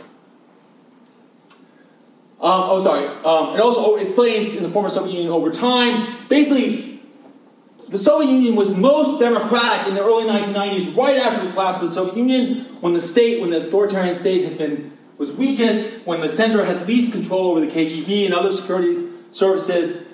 [2.39, 3.06] Um, oh, sorry.
[3.06, 6.15] Um, it also explains in the former Soviet Union over time.
[6.30, 7.00] Basically,
[7.89, 11.89] the Soviet Union was most democratic in the early 1990s, right after the collapse of
[11.89, 16.21] the Soviet Union, when the state, when the authoritarian state had been was weakest, when
[16.21, 20.08] the center had least control over the KGB and other security services,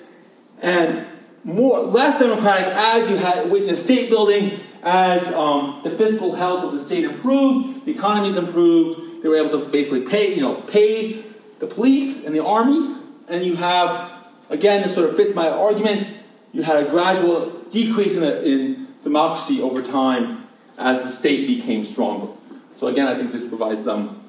[0.62, 1.06] and
[1.44, 6.72] more less democratic as you had witnessed state building, as um, the fiscal health of
[6.72, 11.12] the state improved, the economies improved, they were able to basically pay, you know, pay
[11.58, 12.96] the police and the army,
[13.28, 14.12] and you have,
[14.50, 16.06] again, this sort of fits my argument,
[16.52, 20.46] you had a gradual decrease in, the, in democracy over time
[20.78, 22.32] as the state became stronger.
[22.76, 24.20] So again, I think this provides some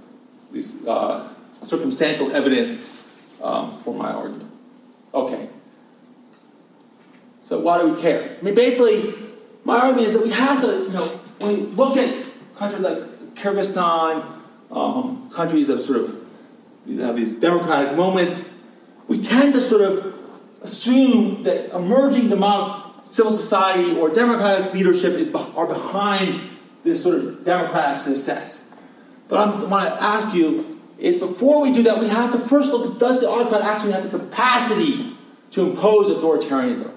[0.87, 1.27] uh,
[1.61, 2.77] circumstantial evidence
[3.43, 4.44] um, for my argument.
[5.15, 5.47] Okay.
[7.41, 8.37] So why do we care?
[8.37, 9.13] I mean, basically,
[9.63, 11.05] my argument is that we have to, you know,
[11.39, 12.25] when we look at
[12.55, 12.97] countries like
[13.35, 14.25] Kyrgyzstan,
[14.71, 16.21] um, countries of sort of
[16.85, 18.47] these have these democratic moments,
[19.07, 20.13] we tend to sort of
[20.61, 26.41] assume that emerging democracy, civil society or democratic leadership is are behind
[26.83, 28.75] this sort of democratic success.
[29.29, 32.71] But I want to ask you is before we do that, we have to first
[32.71, 35.13] look at does the autocrat actually have the capacity
[35.51, 36.91] to impose authoritarianism?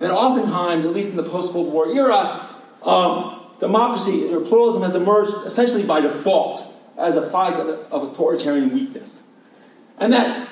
[0.00, 2.46] And oftentimes, at least in the post Cold War era,
[2.82, 6.62] um, democracy or pluralism has emerged essentially by default
[6.98, 9.22] as a product of, of authoritarian weakness.
[9.98, 10.48] And that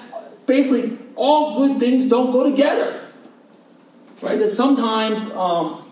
[0.46, 3.00] basically all good things don't go together.
[4.22, 4.38] Right?
[4.38, 5.82] That sometimes, um,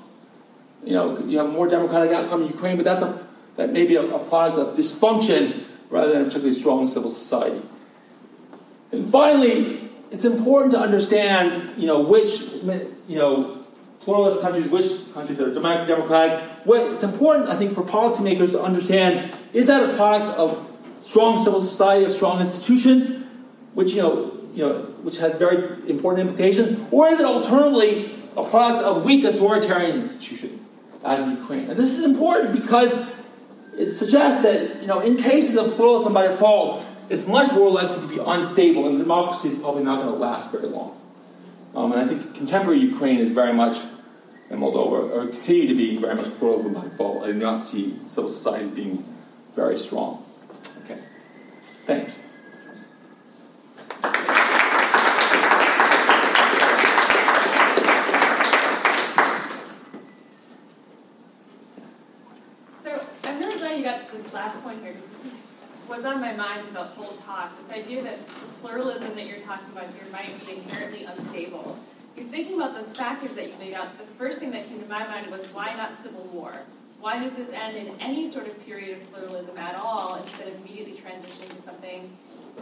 [0.84, 3.86] you know, you have a more democratic outcome in Ukraine, but that's a, that may
[3.86, 7.61] be a, a product of dysfunction rather than a particularly strong civil society.
[8.92, 12.40] And finally, it's important to understand, you know, which,
[13.09, 13.59] you know,
[14.00, 16.40] pluralist countries, which countries that are democratic.
[16.64, 20.66] What, it's important, I think, for policymakers to understand is that a product of
[21.03, 23.24] strong civil society, of strong institutions,
[23.74, 25.57] which you know, you know, which has very
[25.88, 30.64] important implications, or is it alternatively a product of weak authoritarian institutions
[31.05, 31.70] as in Ukraine?
[31.70, 32.92] And this is important because
[33.76, 38.00] it suggests that you know, in cases of pluralism by default, it's much more likely
[38.00, 40.96] to be unstable, and democracy is probably not going to last very long.
[41.74, 43.76] Um, and I think contemporary Ukraine is very much,
[44.48, 47.24] and Moldova, or continue to be very much pluralism by default.
[47.24, 49.04] I do not see civil societies being
[49.54, 50.24] very strong.
[50.85, 51.00] Okay,
[51.87, 52.24] thanks.
[66.10, 69.86] On my mind the whole talk, this idea that the pluralism that you're talking about
[69.94, 71.78] here might be inherently unstable.
[72.14, 74.88] Because thinking about those factors that you laid out, the first thing that came to
[74.88, 76.54] my mind was why not civil war?
[77.00, 80.54] why does this end in any sort of period of pluralism at all instead of
[80.60, 82.10] immediately transitioning to something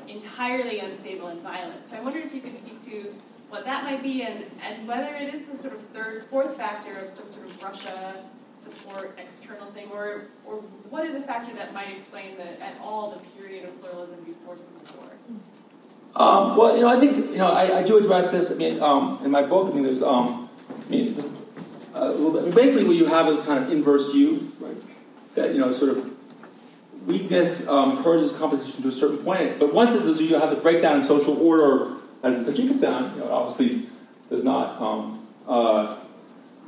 [0.06, 1.88] entirely unstable and violent?
[1.88, 3.11] So I wondered if you could speak to
[3.50, 6.96] what that might be and, and whether it is the sort of third, fourth factor
[6.98, 8.22] of some sort of Russia
[8.59, 10.57] support external thing, or, or
[10.90, 14.57] what is a factor that might explain the, at all the period of pluralism before
[14.57, 15.12] Civil War?
[16.16, 18.51] Um, well, you know, I think you know I, I do address this.
[18.51, 21.14] I mean, um, in my book, I mean, there's um, I mean,
[21.94, 22.42] a little bit.
[22.42, 24.77] I mean, basically, what you have is kind of inverse U, right?
[25.37, 29.59] That you know, sort of weakness um, encourages competition to a certain point.
[29.59, 33.21] But once it does, you have the breakdown in social order, as in Tajikistan, you
[33.21, 33.88] know, obviously
[34.29, 35.99] does not um, uh,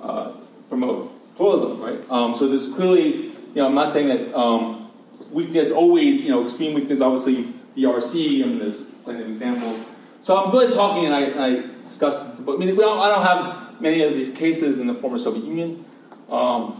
[0.00, 0.32] uh,
[0.68, 2.10] promote pluralism, right?
[2.10, 4.90] Um, so there's clearly, you know, I'm not saying that um,
[5.32, 9.80] weakness always, you know, extreme weakness, obviously, the RC, and there's plenty of examples.
[10.20, 11.50] So I'm really talking, and I, and I
[11.82, 15.16] discussed, but I mean, don't, I don't have many of these cases in the former
[15.16, 15.82] Soviet Union,
[16.30, 16.76] um,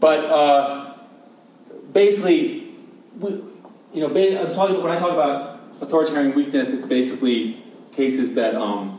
[0.00, 0.94] but uh,
[1.92, 2.66] basically,
[3.20, 3.30] we,
[3.94, 8.98] you know, I'm talking when I talk about authoritarian weakness, it's basically cases that um,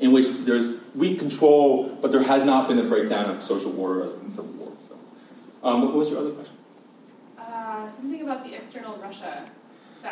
[0.00, 4.02] in which there's weak control, but there has not been a breakdown of social order
[4.02, 4.72] in Civil War.
[4.86, 4.94] So,
[5.62, 6.56] um, what was your other question?
[7.38, 9.44] Uh, something about the external Russia.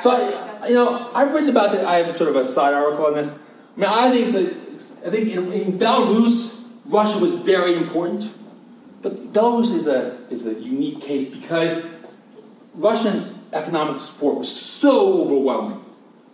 [0.01, 1.85] So, I, you know, I've written about that.
[1.85, 3.39] I have sort of a side article on this.
[3.77, 4.65] I mean, I think that
[5.07, 8.33] I think in, in Belarus, Russia was very important,
[9.03, 11.87] but Belarus is a is a unique case because
[12.75, 15.81] Russian economic support was so overwhelming,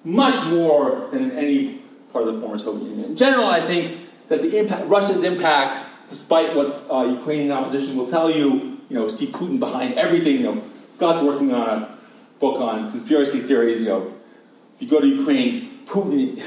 [0.05, 1.81] much more than in any
[2.13, 3.11] part of the former Soviet Union.
[3.11, 3.99] In general, I think
[4.31, 9.09] that the impact, Russia's impact, despite what uh, Ukrainian opposition will tell you, you know,
[9.09, 10.37] see Putin behind everything.
[10.37, 11.99] You know, Scott's working on a
[12.39, 13.83] book on conspiracy theories.
[13.83, 14.15] You know,
[14.77, 16.43] if you go to Ukraine, Putin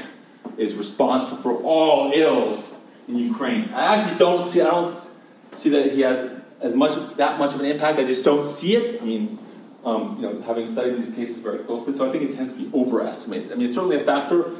[0.56, 2.74] is responsible for all ills
[3.06, 3.68] in Ukraine.
[3.74, 4.62] I actually don't see.
[4.62, 5.10] I don't
[5.52, 7.98] see that he has as much that much of an impact.
[7.98, 9.02] I just don't see it.
[9.02, 9.38] I mean,
[9.84, 12.58] um, you know, having studied these cases very closely, so I think it tends to
[12.58, 13.52] be overestimated.
[13.52, 14.50] I mean, it's certainly a factor,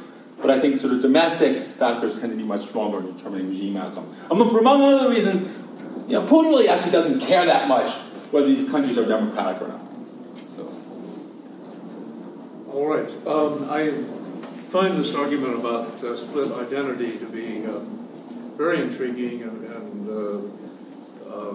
[0.41, 3.77] but I think sort of domestic factors tend to be much stronger in determining regime
[3.77, 4.13] outcome.
[4.29, 5.63] Um, for among other reasons,
[6.07, 7.93] you know, Putin really actually doesn't care that much
[8.31, 9.81] whether these countries are democratic or not.
[10.49, 10.67] So.
[12.71, 13.09] All right.
[13.25, 13.91] Um, I
[14.71, 17.79] find this argument about uh, split identity to be uh,
[18.57, 20.41] very intriguing and, and uh,
[21.27, 21.53] uh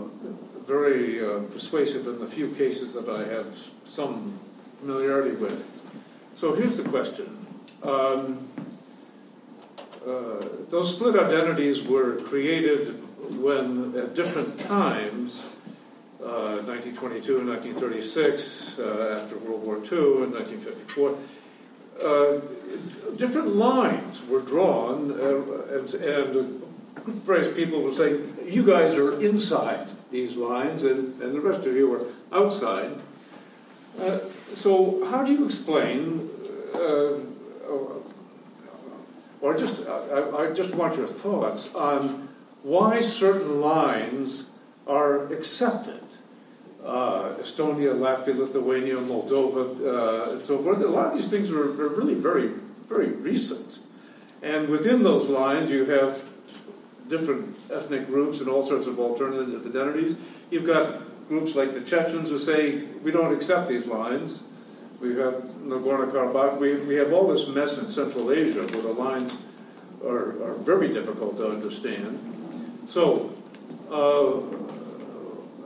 [0.66, 4.38] very uh, persuasive in the few cases that I have some
[4.81, 5.66] familiarity with.
[6.37, 7.27] So here's the question.
[7.83, 8.49] Um,
[10.07, 12.89] uh, those split identities were created
[13.37, 15.45] when, at different times,
[16.23, 21.17] uh, 1922 and 1936, uh, after World War II and 1954,
[22.01, 22.41] uh,
[23.19, 26.63] different lines were drawn, uh, and, and
[27.25, 31.75] various people will say, you guys are inside these lines, and, and the rest of
[31.77, 32.91] you are outside.
[34.55, 36.31] So, how do you explain
[39.40, 42.29] or just I, I, just want your thoughts on
[42.62, 44.46] why certain lines
[44.87, 46.00] are accepted.
[46.85, 50.83] Uh, Estonia, Latvia, Lithuania, Moldova, uh, and so forth.
[50.83, 52.48] A lot of these things are, are, really very,
[52.88, 53.79] very recent.
[54.42, 56.29] And within those lines, you have
[57.09, 60.16] different ethnic groups and all sorts of alternative identities.
[60.50, 64.42] You've got groups like the Chechens who say, we don't accept these lines.
[65.01, 65.33] We have
[65.65, 66.61] Nagorno-Karabakh.
[66.61, 69.43] We, we have all this mess in Central Asia where the lines
[70.05, 72.21] are, are very difficult to understand.
[72.87, 73.33] So,
[73.91, 74.41] uh,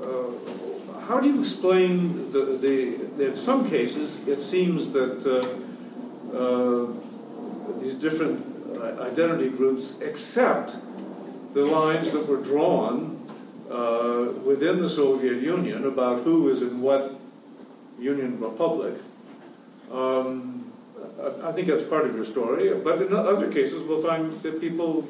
[0.05, 5.43] uh, how do you explain the, the, in some cases, it seems that uh,
[6.35, 6.87] uh
[7.81, 8.39] these different
[8.77, 10.77] uh, identity groups accept
[11.55, 13.21] the lines that were drawn
[13.71, 17.13] uh, within the Soviet Union about who is in what
[17.99, 18.95] Union Republic.
[19.91, 20.73] Um,
[21.43, 25.07] I think that's part of your story, but in other cases, we'll find that people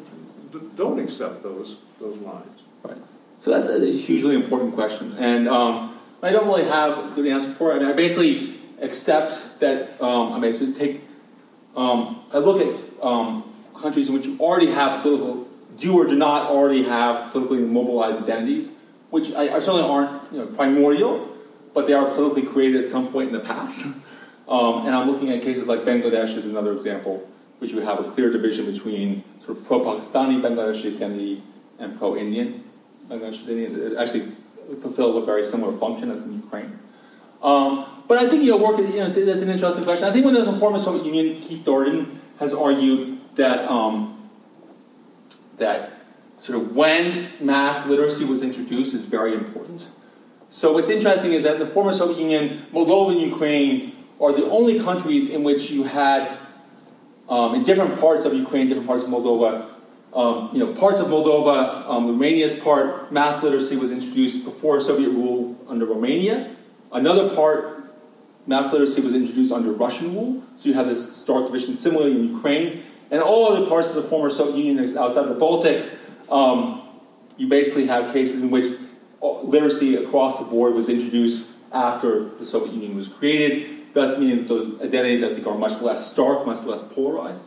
[0.77, 2.63] don't accept those those lines.
[2.83, 2.99] Right.
[3.41, 7.73] So that's a hugely important question, and um, I don't really have the answer for
[7.73, 7.77] it.
[7.77, 10.01] I mean, I basically accept that.
[10.01, 11.01] Um, I basically take.
[11.77, 13.43] Um, I look at um,
[13.77, 15.47] countries in which you already have political,
[15.79, 18.77] do or do not already have politically mobilized identities,
[19.11, 21.29] which I, I certainly aren't you know, primordial,
[21.75, 23.85] but they are politically created at some point in the past.
[24.49, 27.29] Um, and I'm looking at cases like Bangladesh as another example,
[27.59, 31.43] which we have a clear division between sort of pro-Pakistani Bangladeshi identity
[31.79, 32.63] and pro-Indian
[33.09, 33.65] Bangladeshi identity.
[33.65, 34.31] It actually
[34.81, 36.79] fulfills a very similar function as in Ukraine.
[37.43, 38.79] Um, but I think you know, work.
[38.79, 40.09] You know, that's an interesting question.
[40.09, 44.31] I think when the former Soviet Union, Keith Darden has argued that um,
[45.59, 45.91] that
[46.39, 49.89] sort of when mass literacy was introduced is very important.
[50.51, 53.94] So what's interesting is that the former Soviet Union, Moldova and Ukraine
[54.25, 56.39] are the only countries in which you had,
[57.29, 59.67] um, in different parts of Ukraine, different parts of Moldova,
[60.15, 65.11] um, you know, parts of Moldova, um, Romania's part, mass literacy was introduced before Soviet
[65.11, 66.55] rule under Romania.
[66.93, 67.93] Another part,
[68.47, 70.41] mass literacy was introduced under Russian rule.
[70.57, 72.83] So you have this stark division similarly in Ukraine.
[73.11, 75.99] And all other parts of the former Soviet Union outside of the Baltics,
[76.31, 76.81] um,
[77.37, 78.67] you basically have cases in which
[79.21, 84.49] literacy across the board was introduced after the Soviet Union was created, thus meaning that
[84.49, 87.45] those identities, I think, are much less stark, much less polarized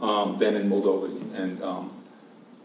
[0.00, 1.06] um, than in Moldova
[1.38, 1.90] and, um,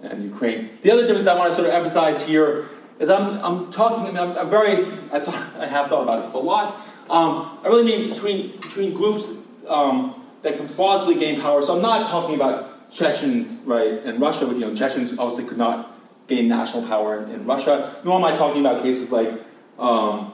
[0.03, 0.69] and Ukraine.
[0.81, 2.65] The other difference I want to sort of emphasize here
[2.99, 4.73] is I'm, I'm talking, I'm, I'm, very,
[5.13, 6.73] I, thought, I have thought about this a lot.
[7.09, 9.33] Um, I really mean between, between groups
[9.69, 11.61] um, that can plausibly gain power.
[11.61, 15.57] So I'm not talking about Chechens, right, and Russia, but, you know, Chechens obviously could
[15.57, 15.89] not
[16.27, 17.95] gain national power in, in Russia.
[18.03, 19.29] Nor am I talking about cases like,
[19.79, 20.33] um,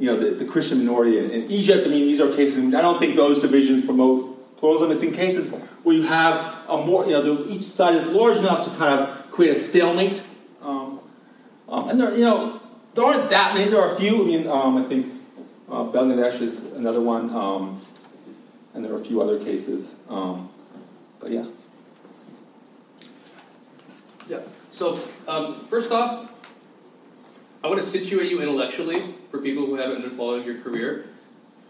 [0.00, 1.86] you know, the, the, Christian minority in, in, Egypt.
[1.86, 2.74] I mean, these are cases.
[2.74, 4.90] I don't think those divisions promote pluralism.
[4.90, 8.38] It's in cases where you have a more, you know, the, each side is large
[8.38, 10.22] enough to kind of create a stalemate.
[10.62, 11.00] Um,
[11.68, 12.60] um, and there, you know,
[12.94, 13.70] there aren't that many.
[13.70, 14.24] There are a few.
[14.24, 15.06] I mean, um, I think
[15.68, 17.78] uh, Bangladesh is another one, um,
[18.74, 19.96] and there are a few other cases.
[20.08, 20.48] Um,
[21.20, 21.44] but yeah.
[24.28, 24.40] Yeah.
[24.70, 24.98] So,
[25.28, 26.26] um, first off,
[27.70, 28.98] want to situate you intellectually
[29.30, 31.06] for people who haven't been following your career.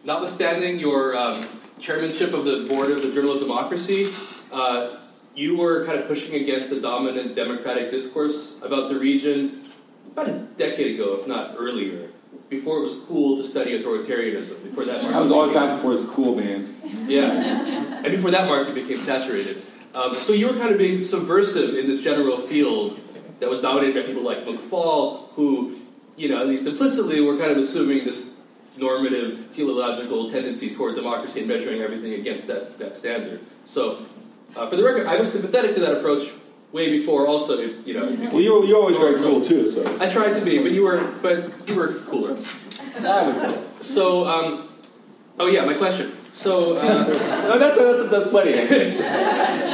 [0.02, 1.44] Notwithstanding your um,
[1.78, 4.06] chairmanship of the board of the Journal of Democracy,
[4.50, 4.96] uh,
[5.34, 9.60] you were kind of pushing against the dominant democratic discourse about the region
[10.12, 12.08] about a decade ago, if not earlier,
[12.48, 14.62] before it was cool to study authoritarianism.
[14.62, 16.66] Before that, market I was always back before it was cool, man.
[17.06, 19.58] Yeah, and before that market became saturated.
[19.94, 22.98] Um, so you were kind of being subversive in this general field
[23.40, 25.76] that was dominated by people like McFaul, who,
[26.20, 28.36] you know, at least implicitly we're kind of assuming this
[28.76, 33.40] normative teleological tendency toward democracy and measuring everything against that, that standard.
[33.64, 33.96] So,
[34.54, 36.30] uh, for the record, I was sympathetic to that approach
[36.72, 37.26] way before.
[37.26, 39.66] Also, you know, well, you're, you're always very cool too.
[39.66, 42.34] So I tried to be, but you were, but you were cooler.
[42.34, 43.82] That was cool.
[43.82, 44.26] so.
[44.28, 44.68] Um,
[45.38, 46.12] oh yeah, my question.
[46.34, 46.82] So uh,
[47.48, 49.66] no, that's that's, that's plenty.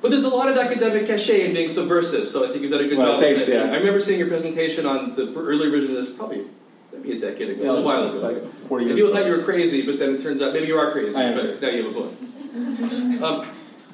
[0.00, 2.84] But there's a lot of academic cachet in being subversive, so I think you've done
[2.84, 3.20] a good well, job.
[3.20, 3.64] Thanks, yeah.
[3.64, 6.44] I remember seeing your presentation on the early version of this, probably
[6.92, 8.18] maybe a decade ago, yeah, a while ago.
[8.18, 10.76] Like 40 years people thought you were crazy, but then it turns out maybe you
[10.76, 13.22] are crazy, but now you have a book.
[13.22, 13.46] um,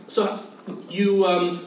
[0.09, 0.41] so
[0.91, 1.67] you um,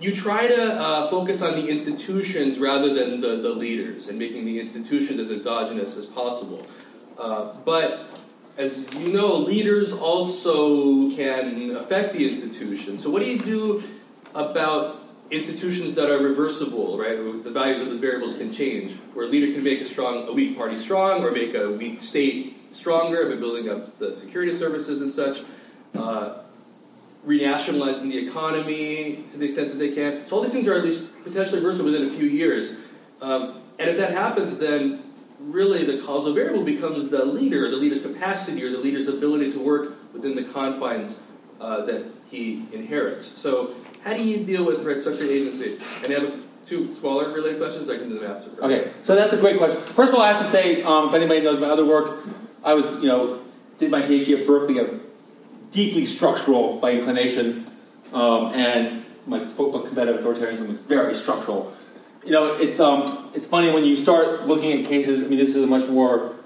[0.00, 4.46] you try to uh, focus on the institutions rather than the, the leaders, and making
[4.46, 6.66] the institutions as exogenous as possible.
[7.18, 8.19] Uh, but
[8.56, 12.98] as you know, leaders also can affect the institution.
[12.98, 13.82] So, what do you do
[14.34, 14.96] about
[15.30, 17.16] institutions that are reversible, right?
[17.44, 20.32] The values of those variables can change, where a leader can make a strong, a
[20.32, 25.00] weak party strong, or make a weak state stronger by building up the security services
[25.00, 25.44] and such,
[25.96, 26.42] uh,
[27.26, 30.26] renationalizing the economy to the extent that they can.
[30.26, 32.76] So all these things are at least potentially reversible within a few years.
[33.20, 35.02] Um, and if that happens, then
[35.40, 39.64] really the causal variable becomes the leader, the leader's capacity, or the leader's ability to
[39.64, 41.22] work within the confines
[41.60, 43.26] uh, that he inherits.
[43.26, 43.74] So,
[44.04, 45.78] how do you deal with structured agency?
[46.04, 47.90] And I have two smaller related questions.
[47.90, 48.64] I can do them after.
[48.64, 49.80] Okay, so that's a great question.
[49.80, 52.18] First of all, I have to say, um, if anybody knows my other work,
[52.64, 53.40] I was, you know,
[53.78, 55.00] did my PhD at Berkeley, I'm
[55.70, 57.64] deeply structural by inclination,
[58.12, 61.72] um, and my book, Competitive Authoritarianism, was very structural
[62.24, 65.20] you know, it's um, it's funny when you start looking at cases.
[65.20, 66.36] I mean, this is a much more,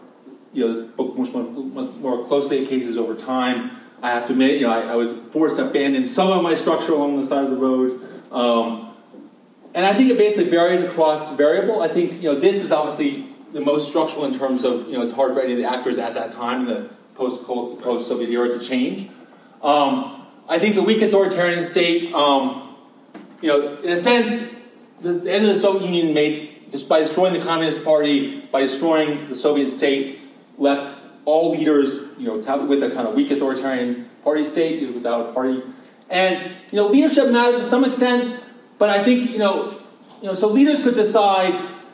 [0.52, 3.70] you know, this book much more, much more closely at cases over time.
[4.02, 6.54] I have to admit, you know, I, I, was forced to abandon some of my
[6.54, 8.00] structure along the side of the road,
[8.30, 8.94] um,
[9.74, 11.82] and I think it basically varies across variable.
[11.82, 15.02] I think you know this is obviously the most structural in terms of you know
[15.02, 18.30] it's hard for any of the actors at that time in the post post Soviet
[18.30, 19.08] era to change.
[19.62, 22.76] Um, I think the weak authoritarian state, um,
[23.40, 24.53] you know, in a sense,
[25.04, 29.28] the end of the Soviet Union made, just by destroying the Communist Party, by destroying
[29.28, 30.18] the Soviet state,
[30.58, 32.36] left all leaders, you know,
[32.66, 35.62] with a kind of weak authoritarian party state, without a party.
[36.10, 38.40] And, you know, leadership matters to some extent,
[38.78, 39.74] but I think, you know,
[40.20, 41.52] you know, so leaders could decide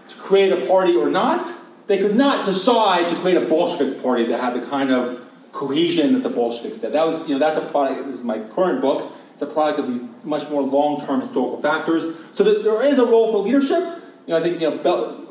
[0.09, 1.45] to create a party or not.
[1.87, 6.13] They could not decide to create a Bolshevik party that had the kind of cohesion
[6.15, 6.93] that the Bolsheviks did.
[6.93, 8.07] That was, you know, that's a product.
[8.07, 12.05] This is my current book the product of these much more long-term historical factors.
[12.35, 13.83] So that there is a role for leadership.
[14.27, 14.79] You know, I think you know,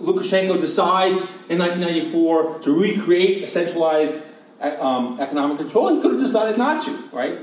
[0.01, 4.25] Lukashenko decides in 1994 to recreate a centralized
[4.61, 5.95] um, economic control.
[5.95, 7.37] He could have decided not to, right?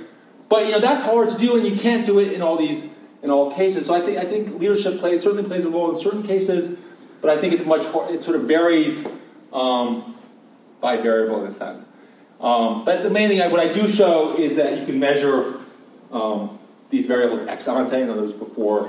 [0.48, 2.92] But you know that's hard to do, and you can't do it in all these
[3.22, 3.86] in all cases.
[3.86, 6.78] So I think I think leadership plays certainly plays a role in certain cases,
[7.20, 9.06] but I think it's much it sort of varies
[9.52, 10.14] um,
[10.80, 11.88] by variable in a sense.
[12.40, 15.58] Um, but the main thing, I, what I do show is that you can measure
[16.12, 16.58] um,
[16.90, 18.84] these variables ex ante, in other words, before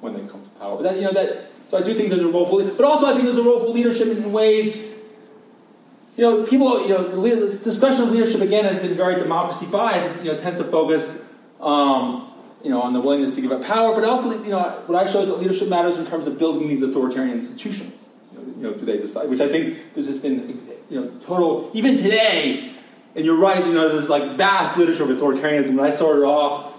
[0.00, 0.76] when they come to power.
[0.76, 3.06] But that, you know, that, so I do think there's a role for, but also
[3.06, 4.92] I think there's a role for leadership in ways.
[6.16, 6.82] You know, people.
[6.86, 10.06] You know, the discussion of leadership again has been very democracy biased.
[10.22, 11.24] You know, tends to focus,
[11.60, 12.30] um,
[12.62, 15.10] you know, on the willingness to give up power, but also, you know, what I
[15.10, 18.06] show is that leadership matters in terms of building these authoritarian institutions.
[18.32, 19.28] You know, you know do they decide?
[19.28, 20.56] Which I think there's just been,
[20.90, 21.70] you know, total.
[21.74, 22.73] Even today,
[23.16, 25.76] and you're right, you know, there's like vast literature of authoritarianism.
[25.76, 26.72] When I started off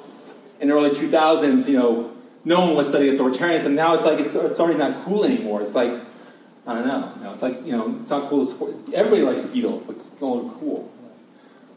[0.60, 2.12] in the early 2000s, you know,
[2.44, 3.74] no one was studying authoritarianism.
[3.74, 5.62] Now it's like, it's, it's already not cool anymore.
[5.62, 5.92] It's like,
[6.68, 7.12] I don't know.
[7.18, 8.42] You know it's like, you know, it's not cool.
[8.94, 9.88] Everybody likes the Beatles.
[9.88, 10.92] Like, no one cool.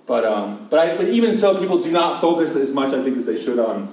[0.07, 3.17] But, um, but, I, but even so, people do not focus as much, I think,
[3.17, 3.89] as they should on,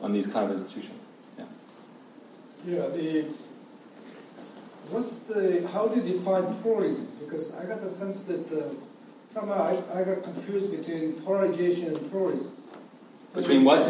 [0.00, 1.04] on these kind of institutions.
[1.38, 1.44] Yeah.
[2.64, 3.22] Yeah, the,
[4.90, 7.08] what's the, how do you define pluralism?
[7.20, 8.74] Because I got the sense that uh,
[9.28, 12.52] somehow I, I got confused between polarization and pluralism.
[13.34, 13.80] Between what?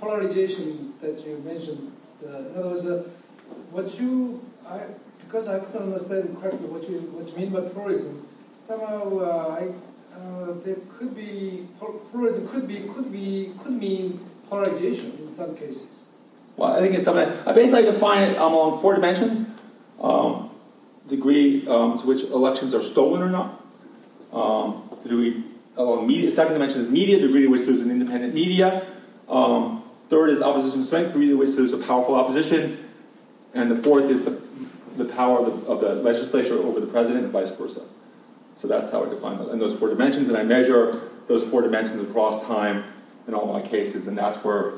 [0.00, 1.92] Polarization that you mentioned.
[2.24, 3.02] Uh, in other words, uh,
[3.70, 4.80] what you, I,
[5.24, 8.26] because I couldn't understand correctly what you what you mean by pluralism.
[8.62, 9.72] Somehow, uh, I,
[10.16, 14.18] uh, there could be pluralism could be could be could mean
[14.48, 15.86] polarization in some cases.
[16.56, 17.28] Well, I think it's something.
[17.46, 19.46] I basically define it um, along four dimensions:
[20.02, 20.50] um,
[21.06, 23.62] degree um, to which elections are stolen or not,
[24.32, 25.44] um, the degree
[25.76, 26.30] along media.
[26.30, 28.86] Second dimension is media, the degree to which there's an independent media.
[29.28, 32.78] Um, third is opposition strength, the degree to which there's a powerful opposition.
[33.54, 37.24] And the fourth is the, the power of the, of the legislature over the president
[37.24, 37.82] and vice versa.
[38.54, 40.28] So that's how I define it those four dimensions.
[40.28, 40.92] And I measure
[41.28, 42.84] those four dimensions across time
[43.28, 44.08] in all my cases.
[44.08, 44.74] And that's where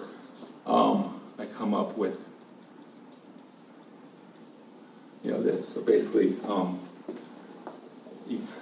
[0.67, 2.29] um, I come up with
[5.25, 5.69] you know this.
[5.69, 6.79] So basically, um,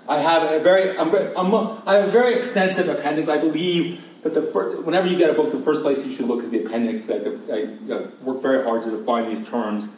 [0.08, 1.54] I have a very, I'm, I'm,
[1.86, 3.28] I have a very extensive appendix.
[3.28, 6.26] I believe that the first, whenever you get a book, the first place you should
[6.26, 7.08] look is the appendix.
[7.10, 7.14] I,
[7.52, 9.88] I, I work very hard to define these terms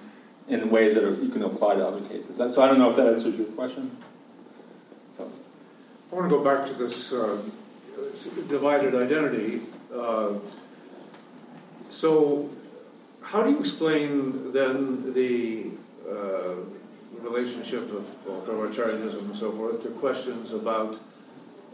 [0.48, 2.36] in ways that are, you can apply to other cases.
[2.54, 3.90] So I don't know if that answers your question.
[5.16, 5.30] So.
[6.10, 7.40] I want to go back to this uh,
[8.48, 9.60] divided identity.
[9.94, 10.34] Uh,
[11.88, 12.50] so,
[13.22, 15.70] how do you explain then the
[16.08, 16.79] uh,
[17.40, 20.98] relationship of authoritarianism and so forth to questions about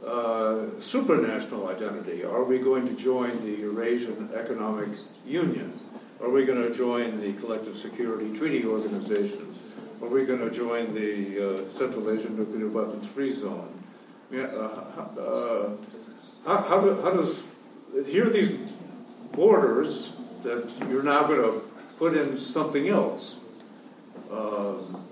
[0.05, 2.25] uh, supranational identity.
[2.25, 4.91] Are we going to join the Eurasian Economic
[5.25, 5.73] Union?
[6.21, 9.59] Are we going to join the Collective Security Treaty Organizations?
[10.01, 13.73] Are we going to join the uh, Central Asian Nuclear Weapons Free Zone?
[14.31, 15.77] Yeah, uh, uh,
[16.47, 17.43] how, how, do, how does
[18.07, 18.53] here are these
[19.33, 20.13] borders
[20.43, 21.61] that you're now going to
[21.99, 23.41] put in something else?
[24.31, 25.06] Um,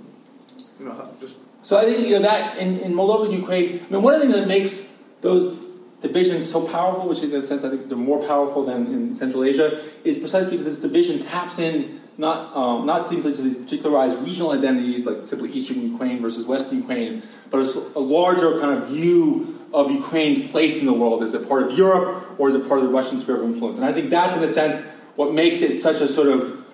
[0.81, 4.03] know, just so I think you know that in, in Moldova and Ukraine, I mean,
[4.03, 5.59] one of the things that makes those
[6.03, 9.45] divisions so powerful, which in a sense I think they're more powerful than in Central
[9.45, 14.21] Asia, is precisely because this division taps in not um, not simply to these particularized
[14.21, 17.67] regional identities like simply Eastern Ukraine versus Western Ukraine, but
[17.97, 21.23] a larger kind of view of Ukraine's place in the world.
[21.23, 23.79] Is it part of Europe or is it part of the Russian sphere of influence?
[23.79, 24.85] And I think that's in a sense
[25.17, 26.65] what makes it such a sort of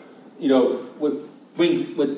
[0.41, 1.13] you know what,
[1.97, 2.09] what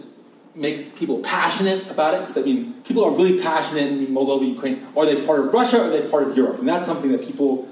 [0.54, 4.86] makes people passionate about it because I mean people are really passionate in Moldova, Ukraine.
[4.96, 5.78] Are they part of Russia?
[5.78, 6.58] Or are they part of Europe?
[6.58, 7.68] And that's something that people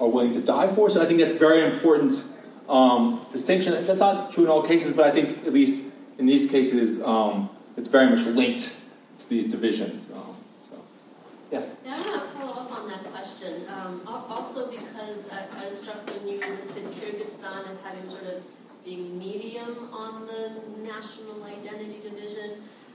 [0.00, 0.90] are willing to die for.
[0.90, 2.24] So I think that's very important
[2.68, 3.72] um, distinction.
[3.72, 7.50] That's not true in all cases, but I think at least in these cases, um,
[7.76, 8.76] it's very much linked
[9.20, 10.08] to these divisions.
[10.14, 10.82] Um, so.
[11.50, 11.78] Yes.
[11.84, 13.54] Yeah, I want to follow up on that question.
[13.68, 18.42] Um, also, because I, I was struck when you listed Kyrgyzstan as having sort of
[18.84, 20.50] being medium on the
[20.82, 22.50] national identity division.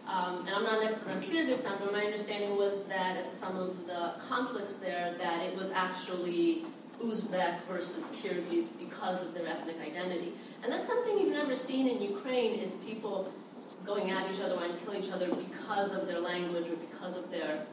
[0.07, 3.57] Um, and I'm not an expert on Kyrgyzstan, but my understanding was that at some
[3.57, 6.63] of the conflicts there, that it was actually
[7.03, 10.31] Uzbek versus Kyrgyz because of their ethnic identity.
[10.63, 13.31] And that's something you've never seen in Ukraine is people
[13.85, 17.29] going at each other and killing each other because of their language or because of
[17.31, 17.65] their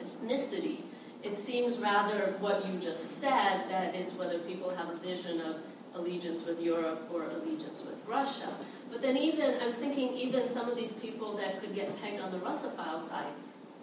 [0.00, 0.80] ethnicity.
[1.22, 5.56] It seems rather what you just said, that it's whether people have a vision of
[5.94, 8.52] allegiance with Europe or allegiance with Russia.
[8.90, 12.20] But then even, I was thinking even some of these people that could get pegged
[12.20, 13.32] on the Russophile side,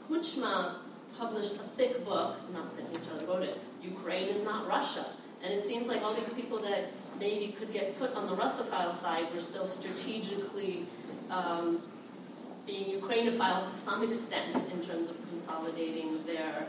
[0.08, 0.78] Kuchma
[1.18, 5.06] published a thick book, not that he necessarily wrote it, Ukraine is not Russia.
[5.44, 6.86] And it seems like all these people that
[7.20, 10.84] maybe could get put on the Russophile side were still strategically
[11.30, 11.80] um,
[12.66, 16.68] being Ukrainophile to some extent in terms of consolidating their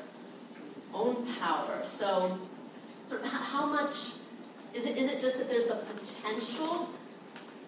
[0.94, 1.80] own power.
[1.82, 2.38] So,
[3.06, 4.21] sort of how much
[4.74, 6.88] Is it, is it just that there's the potential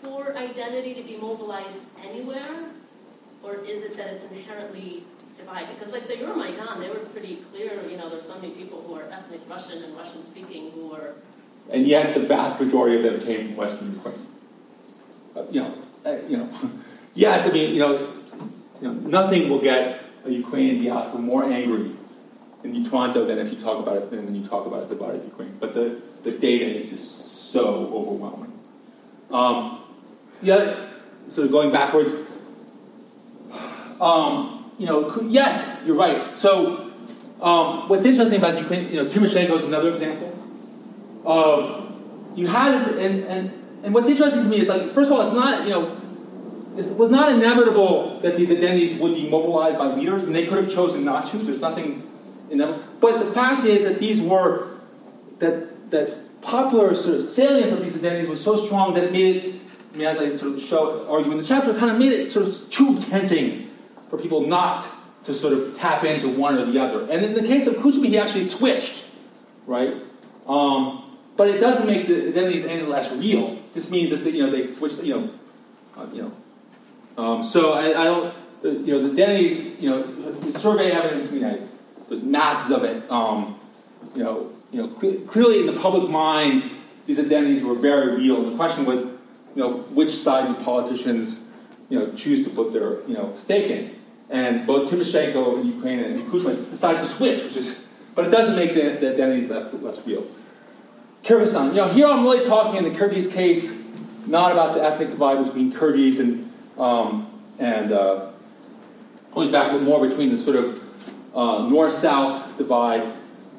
[0.03, 2.71] for identity to be mobilized anywhere?
[3.43, 5.05] Or is it that it's inherently
[5.37, 5.69] divided?
[5.77, 8.95] Because like the Euromaidan, they were pretty clear, you know, there's so many people who
[8.95, 11.15] are ethnic Russian and Russian speaking who are
[11.73, 14.15] and yet the vast majority of them came from Western Ukraine.
[15.35, 15.75] Uh, you know,
[16.05, 16.51] uh, you know,
[17.15, 18.13] yes, I mean, you know,
[18.81, 21.91] you know, nothing will get a Ukrainian diaspora more angry
[22.63, 25.57] in Toronto than if you talk about it than you talk about a divided Ukraine.
[25.59, 28.53] But the, the data is just so overwhelming.
[29.31, 29.81] Um,
[30.43, 30.89] yeah,
[31.29, 32.13] sort of going backwards.
[34.01, 36.33] Um, you know, yes, you're right.
[36.33, 36.91] So,
[37.41, 40.33] um, what's interesting about Ukraine, you know, Tymoshenko is another example
[41.25, 41.85] of
[42.37, 43.51] you had this, and, and,
[43.85, 45.83] and what's interesting to me is like, first of all, it's not, you know,
[46.77, 50.59] it was not inevitable that these identities would be mobilized by leaders, and they could
[50.59, 51.39] have chosen not to.
[51.39, 52.03] There's nothing
[52.51, 52.85] inevitable.
[53.01, 54.81] But the fact is that these were,
[55.39, 59.37] that, that popular sort of salience of these identities was so strong that it made
[59.37, 59.55] it,
[59.93, 62.29] I mean, as I sort of show, argue in the chapter, kind of made it
[62.29, 63.61] sort of too tempting
[64.11, 64.87] for people not
[65.25, 67.03] to sort of tap into one or the other.
[67.03, 69.09] And in the case of Kuchma, he actually switched,
[69.67, 69.95] right?
[70.47, 71.03] Um,
[71.37, 73.53] but it doesn't make the identities any less real.
[73.53, 74.99] It just means that the, you know they switch.
[74.99, 75.31] You know,
[75.97, 77.23] uh, you know.
[77.23, 78.35] Um, so I, I, don't.
[78.63, 79.81] You know, the identities.
[79.81, 81.33] You know, the survey evidence.
[81.33, 81.69] You know,
[82.09, 83.11] there's masses of it.
[83.11, 83.59] Um,
[84.15, 86.65] you know, you know, cl- clearly in the public mind,
[87.07, 88.43] these identities were very real.
[88.43, 91.49] The question was, you know, which side do politicians,
[91.89, 93.89] you know, choose to put their, you know, stake in?
[94.31, 98.57] And both Tymoshenko in Ukraine and Kuchma decided to switch, which is, but it doesn't
[98.57, 100.27] make the, the identities less, less real.
[101.23, 101.71] Kyrgyzstan.
[101.71, 103.81] You know, here I'm really talking in the Kyrgyz case,
[104.27, 108.31] not about the ethnic divide between Kyrgyz and um, and uh,
[109.53, 113.05] back more between the sort of uh, north-south divide,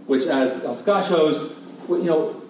[0.07, 2.41] which, as Scott shows, you know,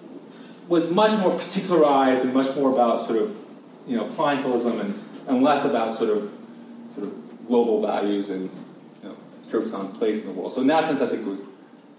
[0.68, 3.36] was much more particularized and much more about sort of
[3.86, 4.94] you know clientelism and,
[5.28, 6.30] and less about sort of
[6.88, 8.50] sort of global values and
[9.02, 9.16] you know,
[9.48, 10.52] Kyrgyzstan's place in the world.
[10.52, 11.44] So in that sense, I think it was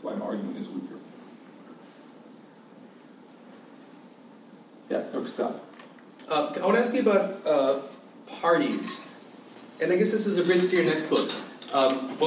[0.02, 0.96] why my argument is weaker.
[4.90, 5.26] Yeah.
[5.26, 5.62] Scott.
[6.30, 7.82] Uh, I want to ask you about uh,
[8.42, 9.06] parties.
[9.82, 11.30] And I guess this is a bridge to your next book.
[11.74, 12.18] Um,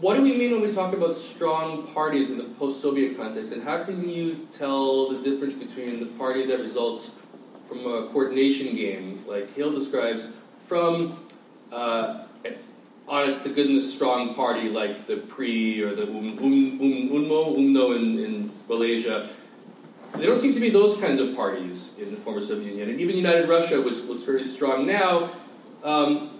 [0.00, 3.52] what do we mean when we talk about strong parties in the post Soviet context?
[3.52, 7.16] And how can you tell the difference between the party that results
[7.68, 10.32] from a coordination game, like Hale describes,
[10.66, 11.16] from
[11.72, 12.24] uh,
[13.08, 17.96] honest to goodness strong party like the PRI or the um, um, um, UNMO, UMNO
[17.96, 19.28] in, in Malaysia,
[20.14, 22.90] there don't seem to be those kinds of parties in the former Soviet Union.
[22.90, 25.30] And even United Russia, which looks very strong now,
[25.84, 26.30] um,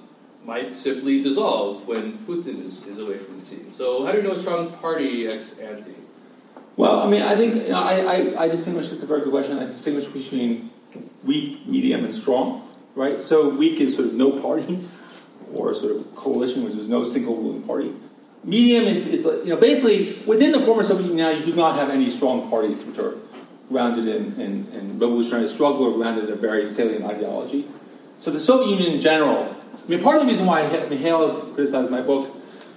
[0.48, 3.70] might simply dissolve when Putin is, is away from the scene.
[3.70, 5.92] So, how do you know a strong party ex ante?
[6.74, 9.30] Well, I mean, I think you know, I, I, I distinguish, it's a very good
[9.30, 9.58] question.
[9.58, 10.70] I distinguish between
[11.22, 12.62] weak, medium, and strong,
[12.94, 13.20] right?
[13.20, 14.80] So, weak is sort of no party,
[15.52, 17.92] or sort of coalition, which is no single ruling party.
[18.42, 21.74] Medium is, is you know, basically within the former Soviet Union now, you do not
[21.74, 23.16] have any strong parties which are
[23.68, 27.66] grounded in, in, in, revolutionary struggle or grounded in a very salient ideology.
[28.18, 31.34] So the Soviet Union in general, I mean, part of the reason why Mihail has
[31.54, 32.28] criticized my book,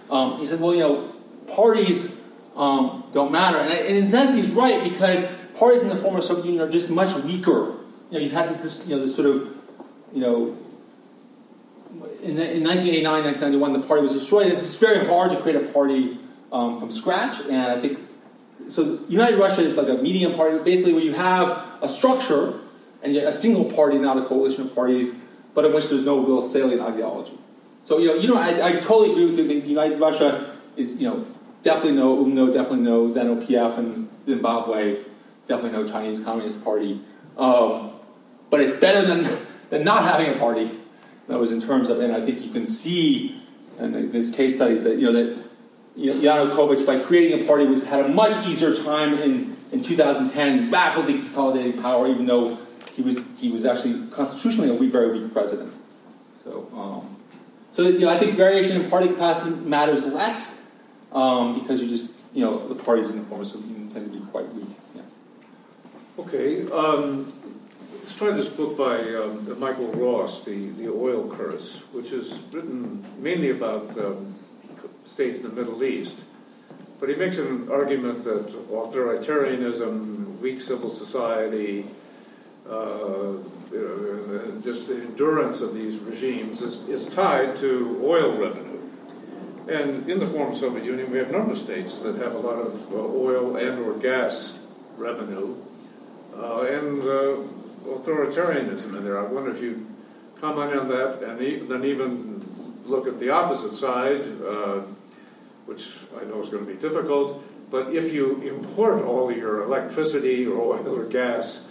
[0.10, 1.14] um, he said, well, you know,
[1.56, 2.20] parties
[2.56, 3.58] um, don't matter.
[3.58, 5.26] And in a sense, he's right because
[5.56, 7.74] parties in the former Soviet Union are just much weaker.
[8.10, 9.56] You know, you had this, you know, this sort of,
[10.14, 10.58] you know,
[12.24, 14.48] in, in 1989, 1991, the party was destroyed.
[14.48, 16.18] It's very hard to create a party
[16.52, 18.00] um, from scratch, and I think
[18.68, 22.60] so United Russia is like a medium party, basically where you have a structure
[23.04, 25.12] and a single party, not a coalition of parties,
[25.54, 27.38] but in which there's no real salient ideology.
[27.84, 29.48] So you know, you know, I, I totally agree with you.
[29.48, 31.26] That United Russia is you know
[31.64, 34.98] definitely no UMNO, definitely no ZANU PF in Zimbabwe,
[35.48, 37.00] definitely no Chinese Communist Party.
[37.38, 37.92] Um,
[38.50, 39.40] but it's better than
[39.70, 40.70] than not having a party.
[41.28, 43.42] That was in terms of, and I think you can see
[43.80, 45.50] in these case studies that you know that
[45.98, 51.14] Yanukovych, by creating a party, was had a much easier time in, in 2010, rapidly
[51.14, 52.58] consolidating power, even though
[53.02, 55.74] he was he was actually constitutionally a weak, very weak president.
[56.44, 57.22] So, um,
[57.72, 60.72] so you know, I think variation in party capacity matters less
[61.12, 64.12] um, because you just you know the parties in the former Soviet Union tend to
[64.12, 64.70] be quite weak.
[64.96, 65.02] Yeah.
[66.20, 66.72] Okay.
[66.72, 67.34] Um,
[67.94, 73.04] let's try this book by um, Michael Ross, the, the Oil Curse, which is written
[73.22, 74.36] mainly about um,
[75.06, 76.20] states in the Middle East.
[77.00, 81.86] But he makes an argument that authoritarianism, weak civil society,
[84.64, 88.80] just the endurance of these regimes is, is, tied to oil revenue.
[89.70, 92.60] And in the former Soviet Union, we have number of states that have a lot
[92.60, 94.58] of uh, oil and or gas
[94.98, 95.56] revenue.
[96.36, 97.38] uh, and uh,
[97.86, 99.20] authoritarianism in there.
[99.20, 99.86] I wonder if you
[100.40, 102.44] comment on that, and e- then even
[102.86, 104.82] look at the opposite side, uh,
[105.66, 107.44] which I know is going to be difficult.
[107.70, 111.68] But if you import all your electricity or oil or gas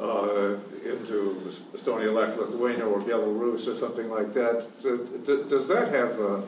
[0.00, 1.36] uh, into
[1.74, 4.66] Estonia, like Lithuania, or Belarus, or something like that,
[5.48, 6.40] does that have uh,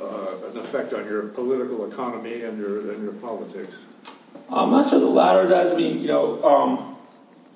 [0.00, 3.72] uh, an effect on your political economy and your and your politics?
[4.50, 5.74] I'm not sure the latter does.
[5.74, 6.96] I mean, you know, um,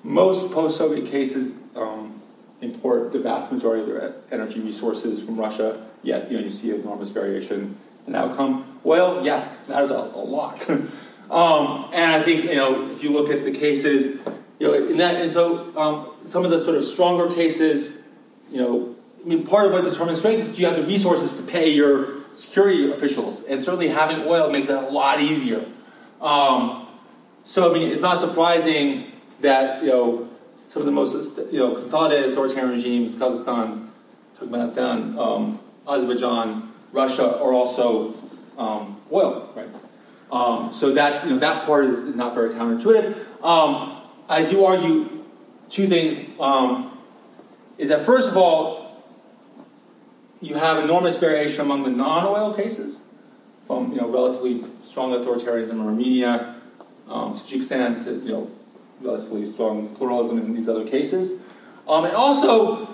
[0.03, 2.19] most post-Soviet cases um,
[2.61, 5.85] import the vast majority of their energy resources from Russia.
[6.01, 7.77] Yet, you know, you see enormous variation
[8.07, 8.65] in outcome.
[8.85, 10.67] Oil, yes, that is a, a lot.
[10.69, 14.19] um, and I think you know, if you look at the cases,
[14.99, 18.01] you that, and so um, some of the sort of stronger cases,
[18.51, 21.51] you know, I mean, part of what determines strength is you have the resources to
[21.51, 25.63] pay your security officials, and certainly having oil makes that a lot easier.
[26.21, 26.87] Um,
[27.43, 29.05] so I mean, it's not surprising
[29.41, 30.29] that you know
[30.69, 33.87] some of the most you know consolidated authoritarian regimes, Kazakhstan,
[34.39, 38.13] Turkmenistan, um, Azerbaijan, Russia, are also
[38.57, 39.69] um, oil, right?
[40.31, 43.43] Um, so that's you know that part is not very counterintuitive.
[44.29, 45.09] I do argue
[45.69, 46.15] two things.
[46.39, 46.91] Um,
[47.79, 49.03] is that first of all,
[50.39, 53.01] you have enormous variation among the non-oil cases,
[53.65, 56.55] from you know relatively strong authoritarianism in Armenia,
[57.07, 58.51] um, Tajikistan to you know
[59.01, 61.41] relatively strong pluralism in these other cases,
[61.87, 62.87] um, and also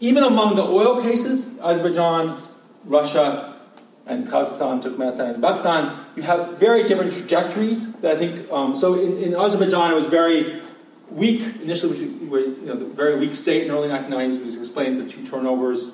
[0.00, 2.36] even among the oil cases, Azerbaijan,
[2.84, 3.55] Russia,
[4.06, 7.92] and Kazakhstan, Turkmenistan, and Pakistan, you have very different trajectories.
[8.00, 8.94] That I think um, so.
[8.94, 10.60] In, in, Azerbaijan, it was very
[11.10, 15.08] weak initially, which you know the very weak state in early 1990s, which explains the
[15.08, 15.92] two turnovers.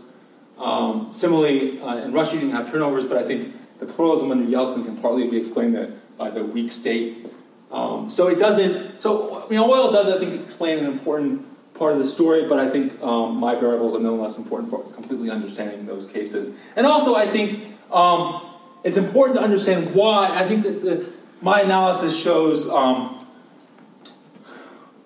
[0.58, 4.44] Um, similarly, uh, in Russia, you didn't have turnovers, but I think the pluralism under
[4.44, 7.26] Yeltsin can partly be explained by the weak state.
[7.70, 9.00] Um, so it doesn't.
[9.00, 12.58] So you know, oil does, I think, explain an important part of the story, but
[12.58, 16.50] I think um, my variables are no less important for completely understanding those cases.
[16.76, 18.42] And also, I think um,
[18.84, 20.28] it's important to understand why.
[20.32, 23.26] I think that the, my analysis shows, um,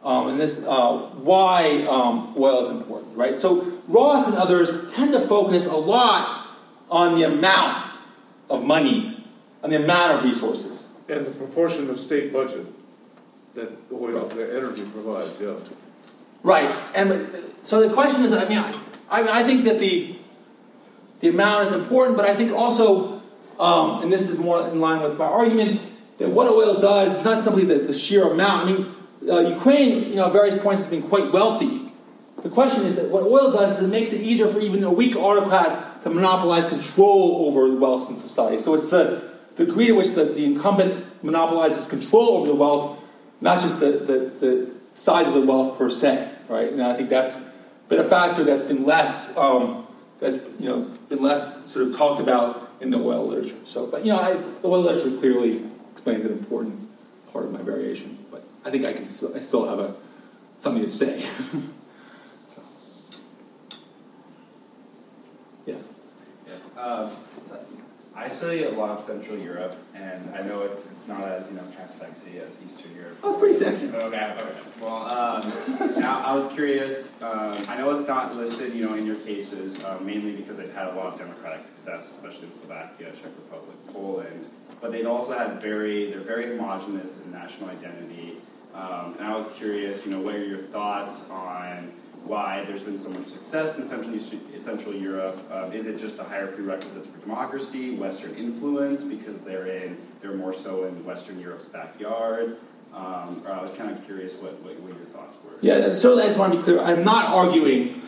[0.02, 3.36] um, this uh, why um, oil is important, right?
[3.36, 6.46] So Ross and others tend to focus a lot
[6.90, 7.90] on the amount
[8.48, 9.16] of money,
[9.62, 12.66] on the amount of resources, and the proportion of state budget
[13.54, 15.40] that oil, the energy provides.
[15.40, 15.54] Yeah.
[16.42, 17.10] Right, and
[17.62, 18.80] so the question is, I mean, I,
[19.10, 20.14] I, mean, I think that the
[21.20, 23.20] the amount is important, but I think also,
[23.58, 25.80] um, and this is more in line with my argument,
[26.18, 28.66] that what oil does is not simply the, the sheer amount.
[28.66, 28.86] I mean,
[29.30, 31.82] uh, Ukraine, you know, at various points has been quite wealthy.
[32.42, 34.90] The question is that what oil does is it makes it easier for even a
[34.90, 38.58] weak autocrat to monopolize control over the wealth in society.
[38.58, 43.02] So it's the degree to which the, the incumbent monopolizes control over the wealth,
[43.40, 46.70] not just the, the, the size of the wealth per se right?
[46.70, 47.40] And I think that's
[47.88, 49.85] been a factor that's been less um,
[50.18, 53.56] that's you know been less sort of talked about in the oil literature.
[53.64, 55.62] So, but you know, I, the oil literature clearly
[55.92, 56.78] explains an important
[57.32, 58.18] part of my variation.
[58.30, 59.94] But I think I can still, I still have a
[60.58, 61.20] something to say.
[62.48, 62.62] so.
[65.66, 65.76] Yeah.
[66.46, 66.82] yeah.
[66.82, 67.10] Um,
[68.16, 71.56] I study a lot of Central Europe, and I know it's it's not as you
[71.56, 73.18] know kind of sexy as Eastern Europe.
[73.22, 73.88] Oh, it's pretty sexy.
[73.94, 74.44] Okay, okay.
[74.80, 77.12] Well, um, now I was curious.
[77.22, 80.72] Um, I know it's not listed, you know, in your cases, um, mainly because they've
[80.72, 84.46] had a lot of democratic success, especially in Slovakia, Czech Republic, Poland.
[84.80, 88.32] But they've also had very they're very homogenous in national identity.
[88.74, 91.92] Um, and I was curious, you know, what are your thoughts on
[92.26, 94.16] why there's been so much success in Central,
[94.58, 95.34] Central Europe.
[95.50, 100.34] Um, is it just the higher prerequisites for democracy, Western influence, because they're in they're
[100.34, 102.56] more so in Western Europe's backyard?
[102.92, 105.52] Um, or I was kind of curious what, what, what, your thoughts were.
[105.60, 106.80] Yeah, so I just want to be clear.
[106.80, 108.00] I'm not arguing,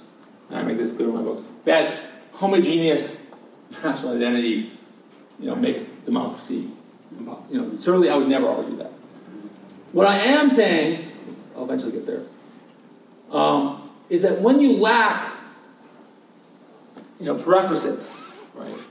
[0.50, 3.26] I make this clear in my book, that homogeneous
[3.82, 4.70] national identity,
[5.40, 6.68] you know, makes democracy.
[7.18, 8.92] You know, certainly I would never argue that.
[9.92, 11.04] What I am saying,
[11.56, 12.22] I'll eventually get there
[13.32, 15.32] um, is that when you lack,
[17.18, 18.14] you know, prerequisites,
[18.54, 18.82] right?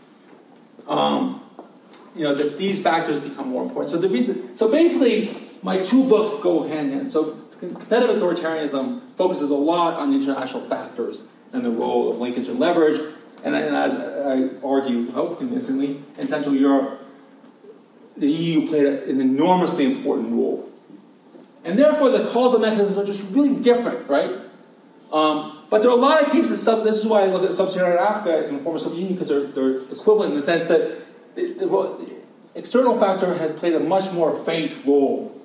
[0.88, 1.42] Um,
[2.16, 3.90] you know that these factors become more important.
[3.90, 5.30] So the reason, so basically,
[5.64, 7.10] my two books go hand in hand.
[7.10, 12.60] So competitive authoritarianism focuses a lot on international factors and the role of linkage and
[12.60, 13.00] leverage.
[13.44, 17.02] And, and as I argue, hope convincingly, in Central Europe,
[18.18, 20.70] the EU played an enormously important role
[21.66, 24.32] and therefore, the causal mechanisms are just really different, right?
[25.12, 27.98] Um, but there are a lot of cases, this is why I look at sub-Saharan
[27.98, 31.02] Africa and the former Soviet Union, because they're, they're equivalent in the sense that
[31.36, 32.22] the
[32.56, 35.36] external factor has played a much more faint role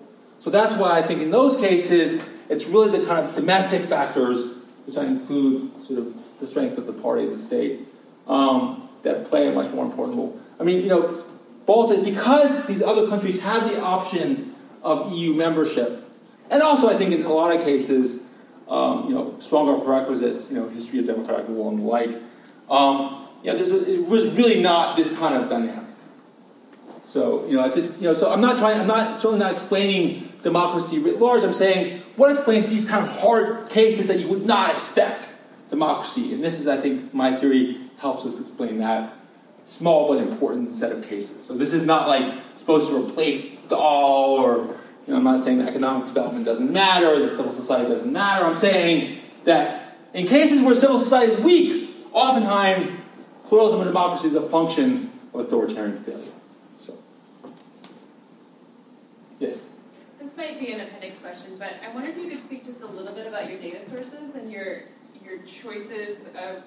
[0.40, 4.64] So that's why I think in those cases, it's really the kind of domestic factors,
[4.86, 7.80] which I include sort of the strength of the party, and the state,
[8.26, 10.40] um, that play a much more important role.
[10.58, 11.24] I mean, you know,
[11.66, 14.46] Baltic is because these other countries have the options
[14.82, 16.04] of EU membership,
[16.50, 18.24] and also I think in a lot of cases,
[18.68, 22.10] um, you know, stronger prerequisites, you know, history of democratic rule and the like.
[22.68, 25.88] Um, know, this was, it was really not this kind of dynamic.
[27.04, 29.52] So, you know, I just, you know, so I'm not trying, I'm not certainly not
[29.52, 31.42] explaining democracy writ large.
[31.42, 35.32] I'm saying what explains these kind of hard cases that you would not expect
[35.70, 36.32] democracy.
[36.32, 39.12] And this is, I think, my theory helps us explain that
[39.64, 41.44] small but important set of cases.
[41.44, 44.76] So this is not like supposed to replace all or
[45.06, 48.44] you know, I'm not saying that economic development doesn't matter, that civil society doesn't matter.
[48.44, 52.90] I'm saying that in cases where civil society is weak, oftentimes
[53.46, 56.32] pluralism and democracy is a function of authoritarian failure.
[56.78, 56.98] So,
[59.38, 59.66] yes.
[60.18, 62.86] This might be an appendix question, but I wonder if you could speak just a
[62.86, 64.82] little bit about your data sources and your
[65.24, 66.64] your choices of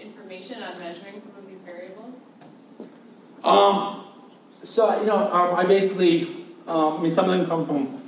[0.00, 2.18] information on measuring some of these variables.
[3.44, 4.04] Um.
[4.62, 6.28] So you know, um, I basically
[6.70, 8.00] um, I mean, some of them come from,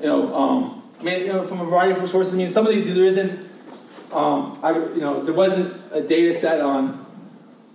[0.00, 2.34] you know, um, I mean, you know, from a variety of sources.
[2.34, 3.48] I mean, some of these there isn't.
[4.12, 7.04] Um, I, you know, there wasn't a data set on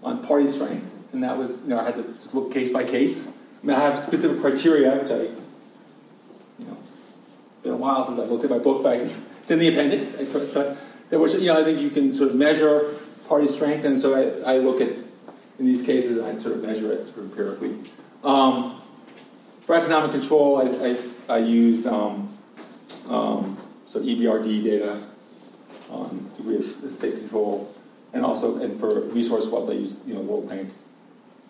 [0.04, 3.28] on party strength, and that was, you know, I had to look case by case.
[3.64, 5.22] I mean, I have specific criteria, which I,
[6.60, 6.78] you know,
[7.64, 10.12] been a while since I looked at my book, but it's in the appendix.
[10.52, 10.76] Try,
[11.10, 12.94] there was, you know, I think you can sort of measure
[13.28, 14.90] party strength, and so I, I look at
[15.58, 17.76] in these cases, I sort of measure it sort of empirically.
[18.24, 18.82] Um,
[19.66, 20.90] for economic control, I,
[21.30, 22.30] I, I used um,
[23.08, 23.58] um,
[23.88, 25.02] so EBRD data
[25.90, 27.74] on degree of state control,
[28.14, 30.70] and also and for resource wealth, I used you know World Bank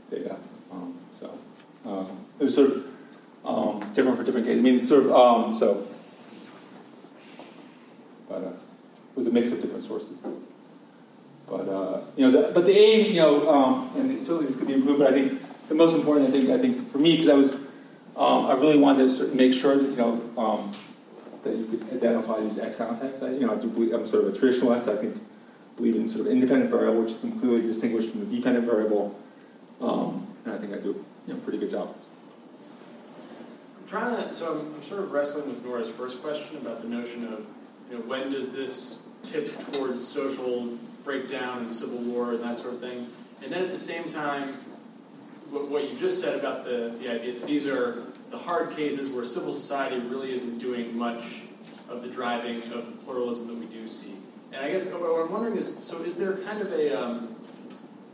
[0.10, 0.38] data.
[0.72, 1.38] Um, so
[1.86, 2.96] um, it was sort of
[3.44, 4.60] um, different for different cases.
[4.60, 5.86] I mean, sort of um, so,
[8.30, 10.26] but uh, it was a mix of different sources.
[11.48, 14.74] But uh, you know, the, but the aim, you know, and certainly this could be
[14.74, 15.00] improved.
[15.00, 17.65] But I think the most important, I think, I think for me, because I was
[18.18, 20.72] um, I really wanted to make sure that you know um,
[21.44, 23.26] that you could identify these ex ante.
[23.26, 24.92] I, you know, I do believe I'm sort of a traditionalist.
[24.92, 25.16] I think
[25.76, 29.20] believe in sort of independent variable, which is completely distinguished from the dependent variable.
[29.82, 31.94] Um, and I think I do you know pretty good job.
[33.80, 34.34] I'm trying to.
[34.34, 37.46] So I'm, I'm sort of wrestling with Nora's first question about the notion of
[37.90, 40.70] you know when does this tip towards social
[41.04, 43.08] breakdown and civil war and that sort of thing,
[43.44, 44.56] and then at the same time
[45.64, 49.24] what, you just said about the, the idea that these are the hard cases where
[49.24, 51.44] civil society really isn't doing much
[51.90, 54.14] of the driving of the pluralism that we do see.
[54.52, 57.36] And I guess what I'm wondering is, so is there kind of a, um,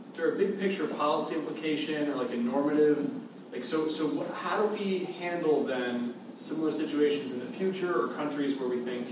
[0.06, 3.10] is there a big picture policy implication or like a normative,
[3.52, 8.08] like so, so what, how do we handle then similar situations in the future or
[8.14, 9.08] countries where we think,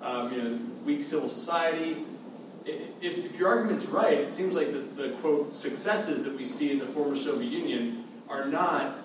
[0.00, 1.96] um, you know, weak civil society,
[2.64, 6.70] if, if your argument's right, it seems like the, the, quote successes that we see
[6.70, 8.96] in the former Soviet Union are not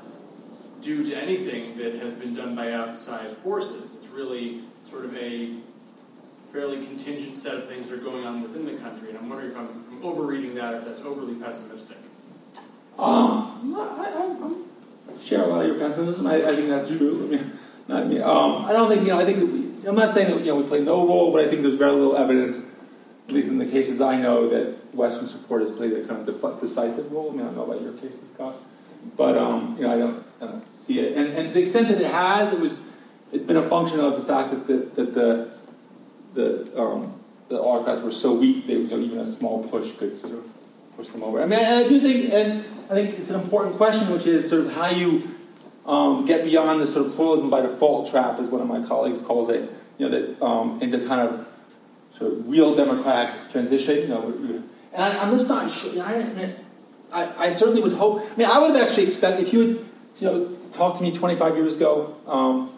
[0.81, 3.93] due to anything that has been done by outside forces.
[3.95, 5.55] It's really sort of a
[6.51, 9.09] fairly contingent set of things that are going on within the country.
[9.09, 11.97] And I'm wondering if I'm, if I'm overreading that if that's overly pessimistic.
[12.97, 14.55] Um, I,
[15.09, 16.25] I, share a lot of your pessimism.
[16.25, 17.25] I, I think that's true.
[17.25, 17.51] I mean,
[17.87, 19.19] not, mean, um, I don't think you know.
[19.19, 21.45] I think that we, I'm not saying that you know we play no role, but
[21.45, 22.75] I think there's very little evidence
[23.27, 26.25] at least in the cases I know, that Western support has played a kind of
[26.25, 27.31] decisive role.
[27.31, 28.55] I mean, I don't know about your cases, Scott,
[29.17, 31.17] but um, you know, I don't, see it.
[31.17, 32.87] And, and, to the extent that it has, it was,
[33.33, 35.57] it's been a function of the fact that the that the
[36.33, 37.19] the um,
[37.49, 40.45] the autocrats were so weak that you know, even a small push could sort of
[40.95, 41.41] push them over.
[41.41, 42.59] I mean, I do think, and
[42.89, 45.23] I think it's an important question, which is sort of how you
[45.85, 49.19] um, get beyond this sort of pluralism by default trap, as one of my colleagues
[49.19, 49.69] calls it.
[49.97, 51.46] You know, that um, into kind of
[52.17, 53.97] sort of real democratic transition.
[53.97, 54.63] You know,
[54.93, 55.91] and I, am just not sure.
[56.01, 56.53] I,
[57.13, 58.21] I, I, certainly would hope.
[58.21, 59.77] I mean, I would have actually expected if you had,
[60.19, 62.15] you know, talked to me 25 years ago.
[62.25, 62.71] Um,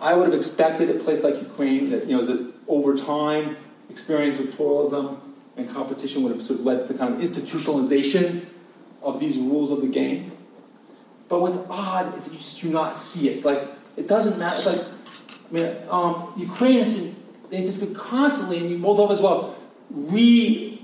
[0.00, 3.56] I would have expected a place like Ukraine that you know that over time
[3.88, 5.18] experience with pluralism
[5.56, 8.44] and competition would have sort of led to the kind of institutionalization
[9.02, 10.32] of these rules of the game.
[11.28, 13.44] But what's odd is that you just do not see it.
[13.44, 13.62] Like
[13.96, 14.56] it doesn't matter.
[14.56, 14.86] It's like
[15.50, 17.14] I mean, um, Ukraine has been
[17.52, 19.54] they just been constantly, in Moldova as well,
[19.90, 20.80] re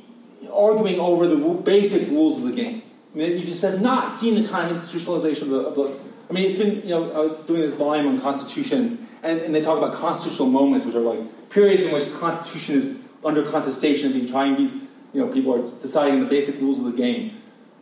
[0.53, 2.83] arguing over the basic rules of the game.
[3.15, 6.01] I mean, you just have not seen the kind of institutionalization of the, of the,
[6.29, 8.93] I mean, it's been, you know, I was doing this volume on constitutions,
[9.23, 12.77] and, and they talk about constitutional moments, which are like periods in which the Constitution
[12.77, 14.75] is under contestation, being trying to be,
[15.15, 17.33] you know, people are deciding the basic rules of the game.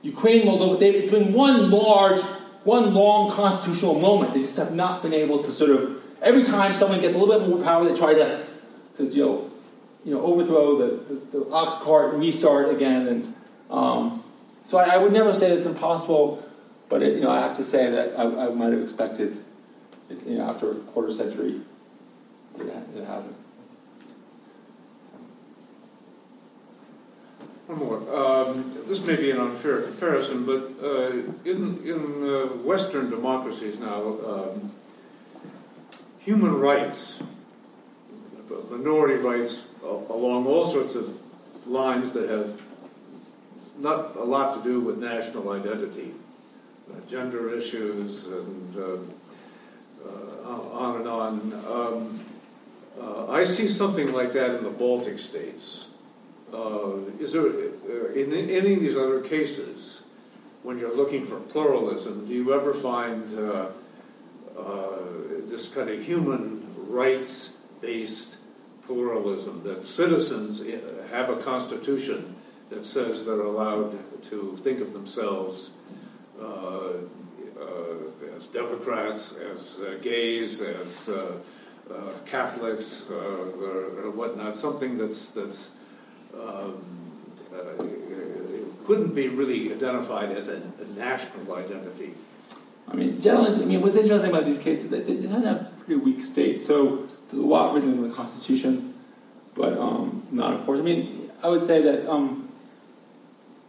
[0.02, 2.22] Ukraine, Moldova, they, it's been one large
[2.62, 4.34] one long constitutional moment.
[4.34, 7.38] They just have not been able to sort of every time someone gets a little
[7.38, 8.45] bit more power, they try to,
[8.96, 9.50] to you know,
[10.04, 13.06] you know, overthrow the, the, the ox cart and restart again.
[13.06, 13.34] And
[13.70, 14.22] um,
[14.64, 16.44] so I, I, would never say it's impossible,
[16.88, 19.36] but it, you know, I have to say that I, I might have expected,
[20.24, 21.60] you know, after a quarter century,
[22.58, 22.66] it,
[22.96, 23.36] it hasn't.
[27.66, 28.16] One more.
[28.16, 31.10] Um, this may be an unfair comparison, but uh,
[31.44, 34.70] in in uh, Western democracies now, um,
[36.20, 37.20] human rights,
[38.70, 41.20] minority rights, along all sorts of
[41.66, 42.60] lines that have
[43.78, 46.12] not a lot to do with national identity,
[46.90, 48.98] uh, gender issues, and uh,
[50.04, 51.52] uh, on and on.
[51.66, 52.24] Um,
[53.00, 55.88] uh, I see something like that in the Baltic states
[56.52, 60.02] uh, is there, uh, in any of these other cases,
[60.62, 63.28] when you're looking for pluralism, do you ever find
[65.48, 68.35] this kind of human rights based
[68.86, 72.34] pluralism that citizens uh, have a constitution
[72.70, 73.92] that says they're allowed
[74.30, 75.70] to think of themselves
[76.40, 76.94] uh,
[78.34, 81.08] as Democrats, as gays, as
[82.26, 85.70] Catholics, or whatnot, something that's, that's
[86.34, 86.76] um,
[87.54, 87.84] uh,
[88.84, 92.12] couldn't be really identified as a, a, national identity.
[92.88, 95.96] I mean, generally, I mean, what's interesting about these cases that they had a pretty
[95.96, 96.56] weak state.
[96.58, 98.94] So there's a lot written in the Constitution,
[99.56, 100.82] but um, not enforced.
[100.82, 102.48] I mean, I would say that um,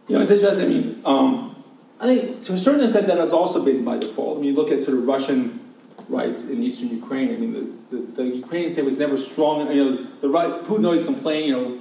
[0.08, 0.66] you know it's interesting.
[0.66, 1.56] I mean, um,
[2.00, 4.38] I think to a certain extent that has also been by default.
[4.38, 5.60] I mean, look at sort of Russian
[6.08, 7.34] rights in eastern Ukraine.
[7.34, 9.62] I mean, the, the, the Ukrainian state was never strong.
[9.62, 11.46] Enough, you know, the right, Putin always complained.
[11.48, 11.78] You know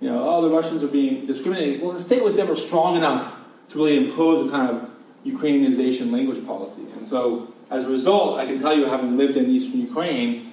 [0.00, 1.80] you know, oh, the Russians are being discriminated.
[1.80, 4.90] Well, the state was never strong enough to really impose a kind of
[5.24, 6.82] Ukrainianization language policy.
[6.96, 10.45] And so, as a result, I can tell you, having lived in eastern Ukraine,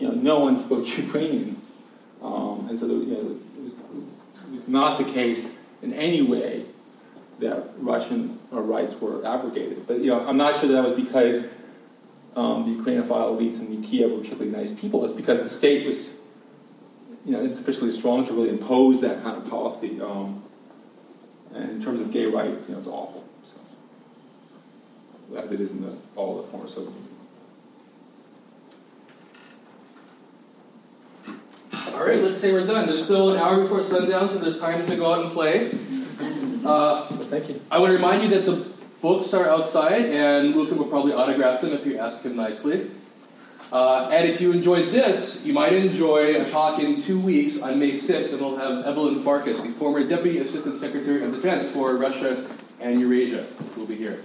[0.00, 1.56] you know, no one spoke Ukrainian.
[2.20, 3.20] Um, and so, the, you know,
[3.58, 6.64] it was, it was not the case in any way
[7.38, 9.86] that Russian uh, rights were abrogated.
[9.86, 11.44] But you know, I'm not sure that, that was because
[12.36, 15.04] um, the Ukrainophile elites in Kiev were particularly nice people.
[15.04, 16.20] It's because the state was
[17.24, 20.00] you know, insufficiently strong to really impose that kind of policy.
[20.00, 20.42] Um,
[21.54, 23.26] and in terms of gay rights, you know, it's awful.
[25.28, 27.09] So, as it is in the, all the former Soviet Union.
[31.88, 32.86] All right, let's say we're done.
[32.86, 35.68] There's still an hour before sundown, so there's time to go out and play.
[36.64, 37.60] Uh, Thank you.
[37.70, 38.66] I want to remind you that the
[39.00, 42.90] books are outside, and Lucan will probably autograph them if you ask him nicely.
[43.72, 47.78] Uh, and if you enjoyed this, you might enjoy a talk in two weeks on
[47.78, 51.96] May 6th, and we'll have Evelyn Farkas, the former Deputy Assistant Secretary of Defense for
[51.96, 52.44] Russia
[52.80, 53.42] and Eurasia,
[53.74, 54.18] who will be here.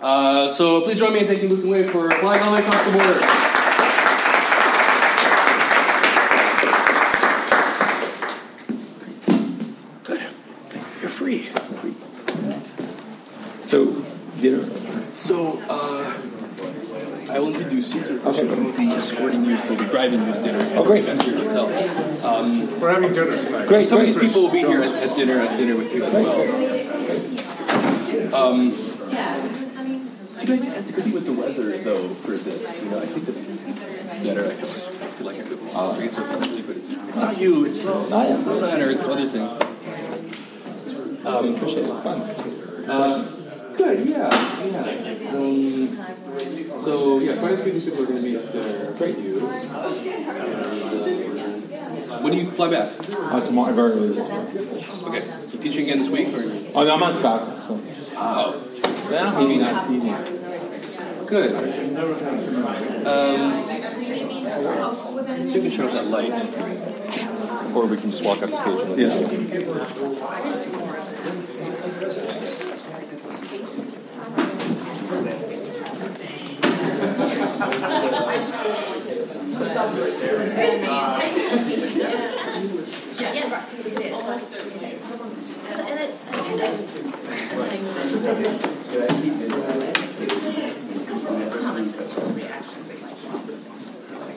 [0.00, 2.84] Uh, so please join me in thanking Lucan Way for flying all the way across
[2.84, 3.65] the border.
[20.08, 20.60] Driving you to dinner.
[20.74, 21.08] Oh, great.
[21.08, 21.66] At your hotel.
[22.26, 23.68] Um, We're having dinner tonight.
[23.68, 23.86] Great.
[23.86, 26.14] Some of these people will be here at, at dinner at dinner with you as
[26.14, 26.32] well.
[28.34, 28.76] Um, do
[30.42, 32.82] you guys have to compete with the weather though for this?
[32.82, 33.34] You know, I think that
[34.22, 34.46] better.
[34.46, 35.58] I feel, like I could.
[35.74, 37.64] Uh, I guess it's but it's, it's not you.
[37.66, 39.52] It's not it's the sun or it's other things.
[41.26, 42.02] Um, appreciate it.
[42.02, 42.20] Fun.
[42.88, 43.24] Uh,
[43.76, 44.08] good.
[44.08, 44.30] Yeah.
[44.66, 45.36] Yeah.
[45.36, 45.88] Um,
[46.86, 48.15] so yeah, quite a few people are going
[48.62, 48.92] to be at dinner.
[48.98, 49.42] Great news.
[52.22, 52.92] When do you fly back?
[53.32, 54.20] Uh, tomorrow, very early.
[54.20, 55.22] Okay.
[55.52, 56.40] You teaching again this week, or?
[56.74, 57.56] Oh, no, I'm on sabbatical.
[57.56, 57.80] So.
[58.16, 58.62] Oh.
[59.10, 60.10] Yeah, maybe that's easy.
[61.28, 61.50] Good.
[63.06, 63.62] Um,
[65.42, 66.38] so you can turn off that light,
[67.74, 68.80] or we can just walk off the stage.
[69.32, 71.15] And yeah.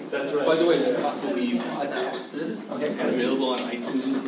[0.10, 2.34] By the way, this Cockle podcast
[3.10, 4.26] available on iTunes.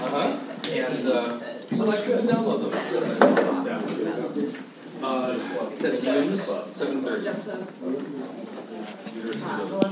[0.00, 0.28] Uh-huh.
[0.72, 1.38] And uh,
[1.70, 2.74] I'd you download them.
[5.00, 5.32] Uh,
[5.72, 5.94] it's at
[6.72, 7.97] 7.30.
[9.40, 9.87] 差不多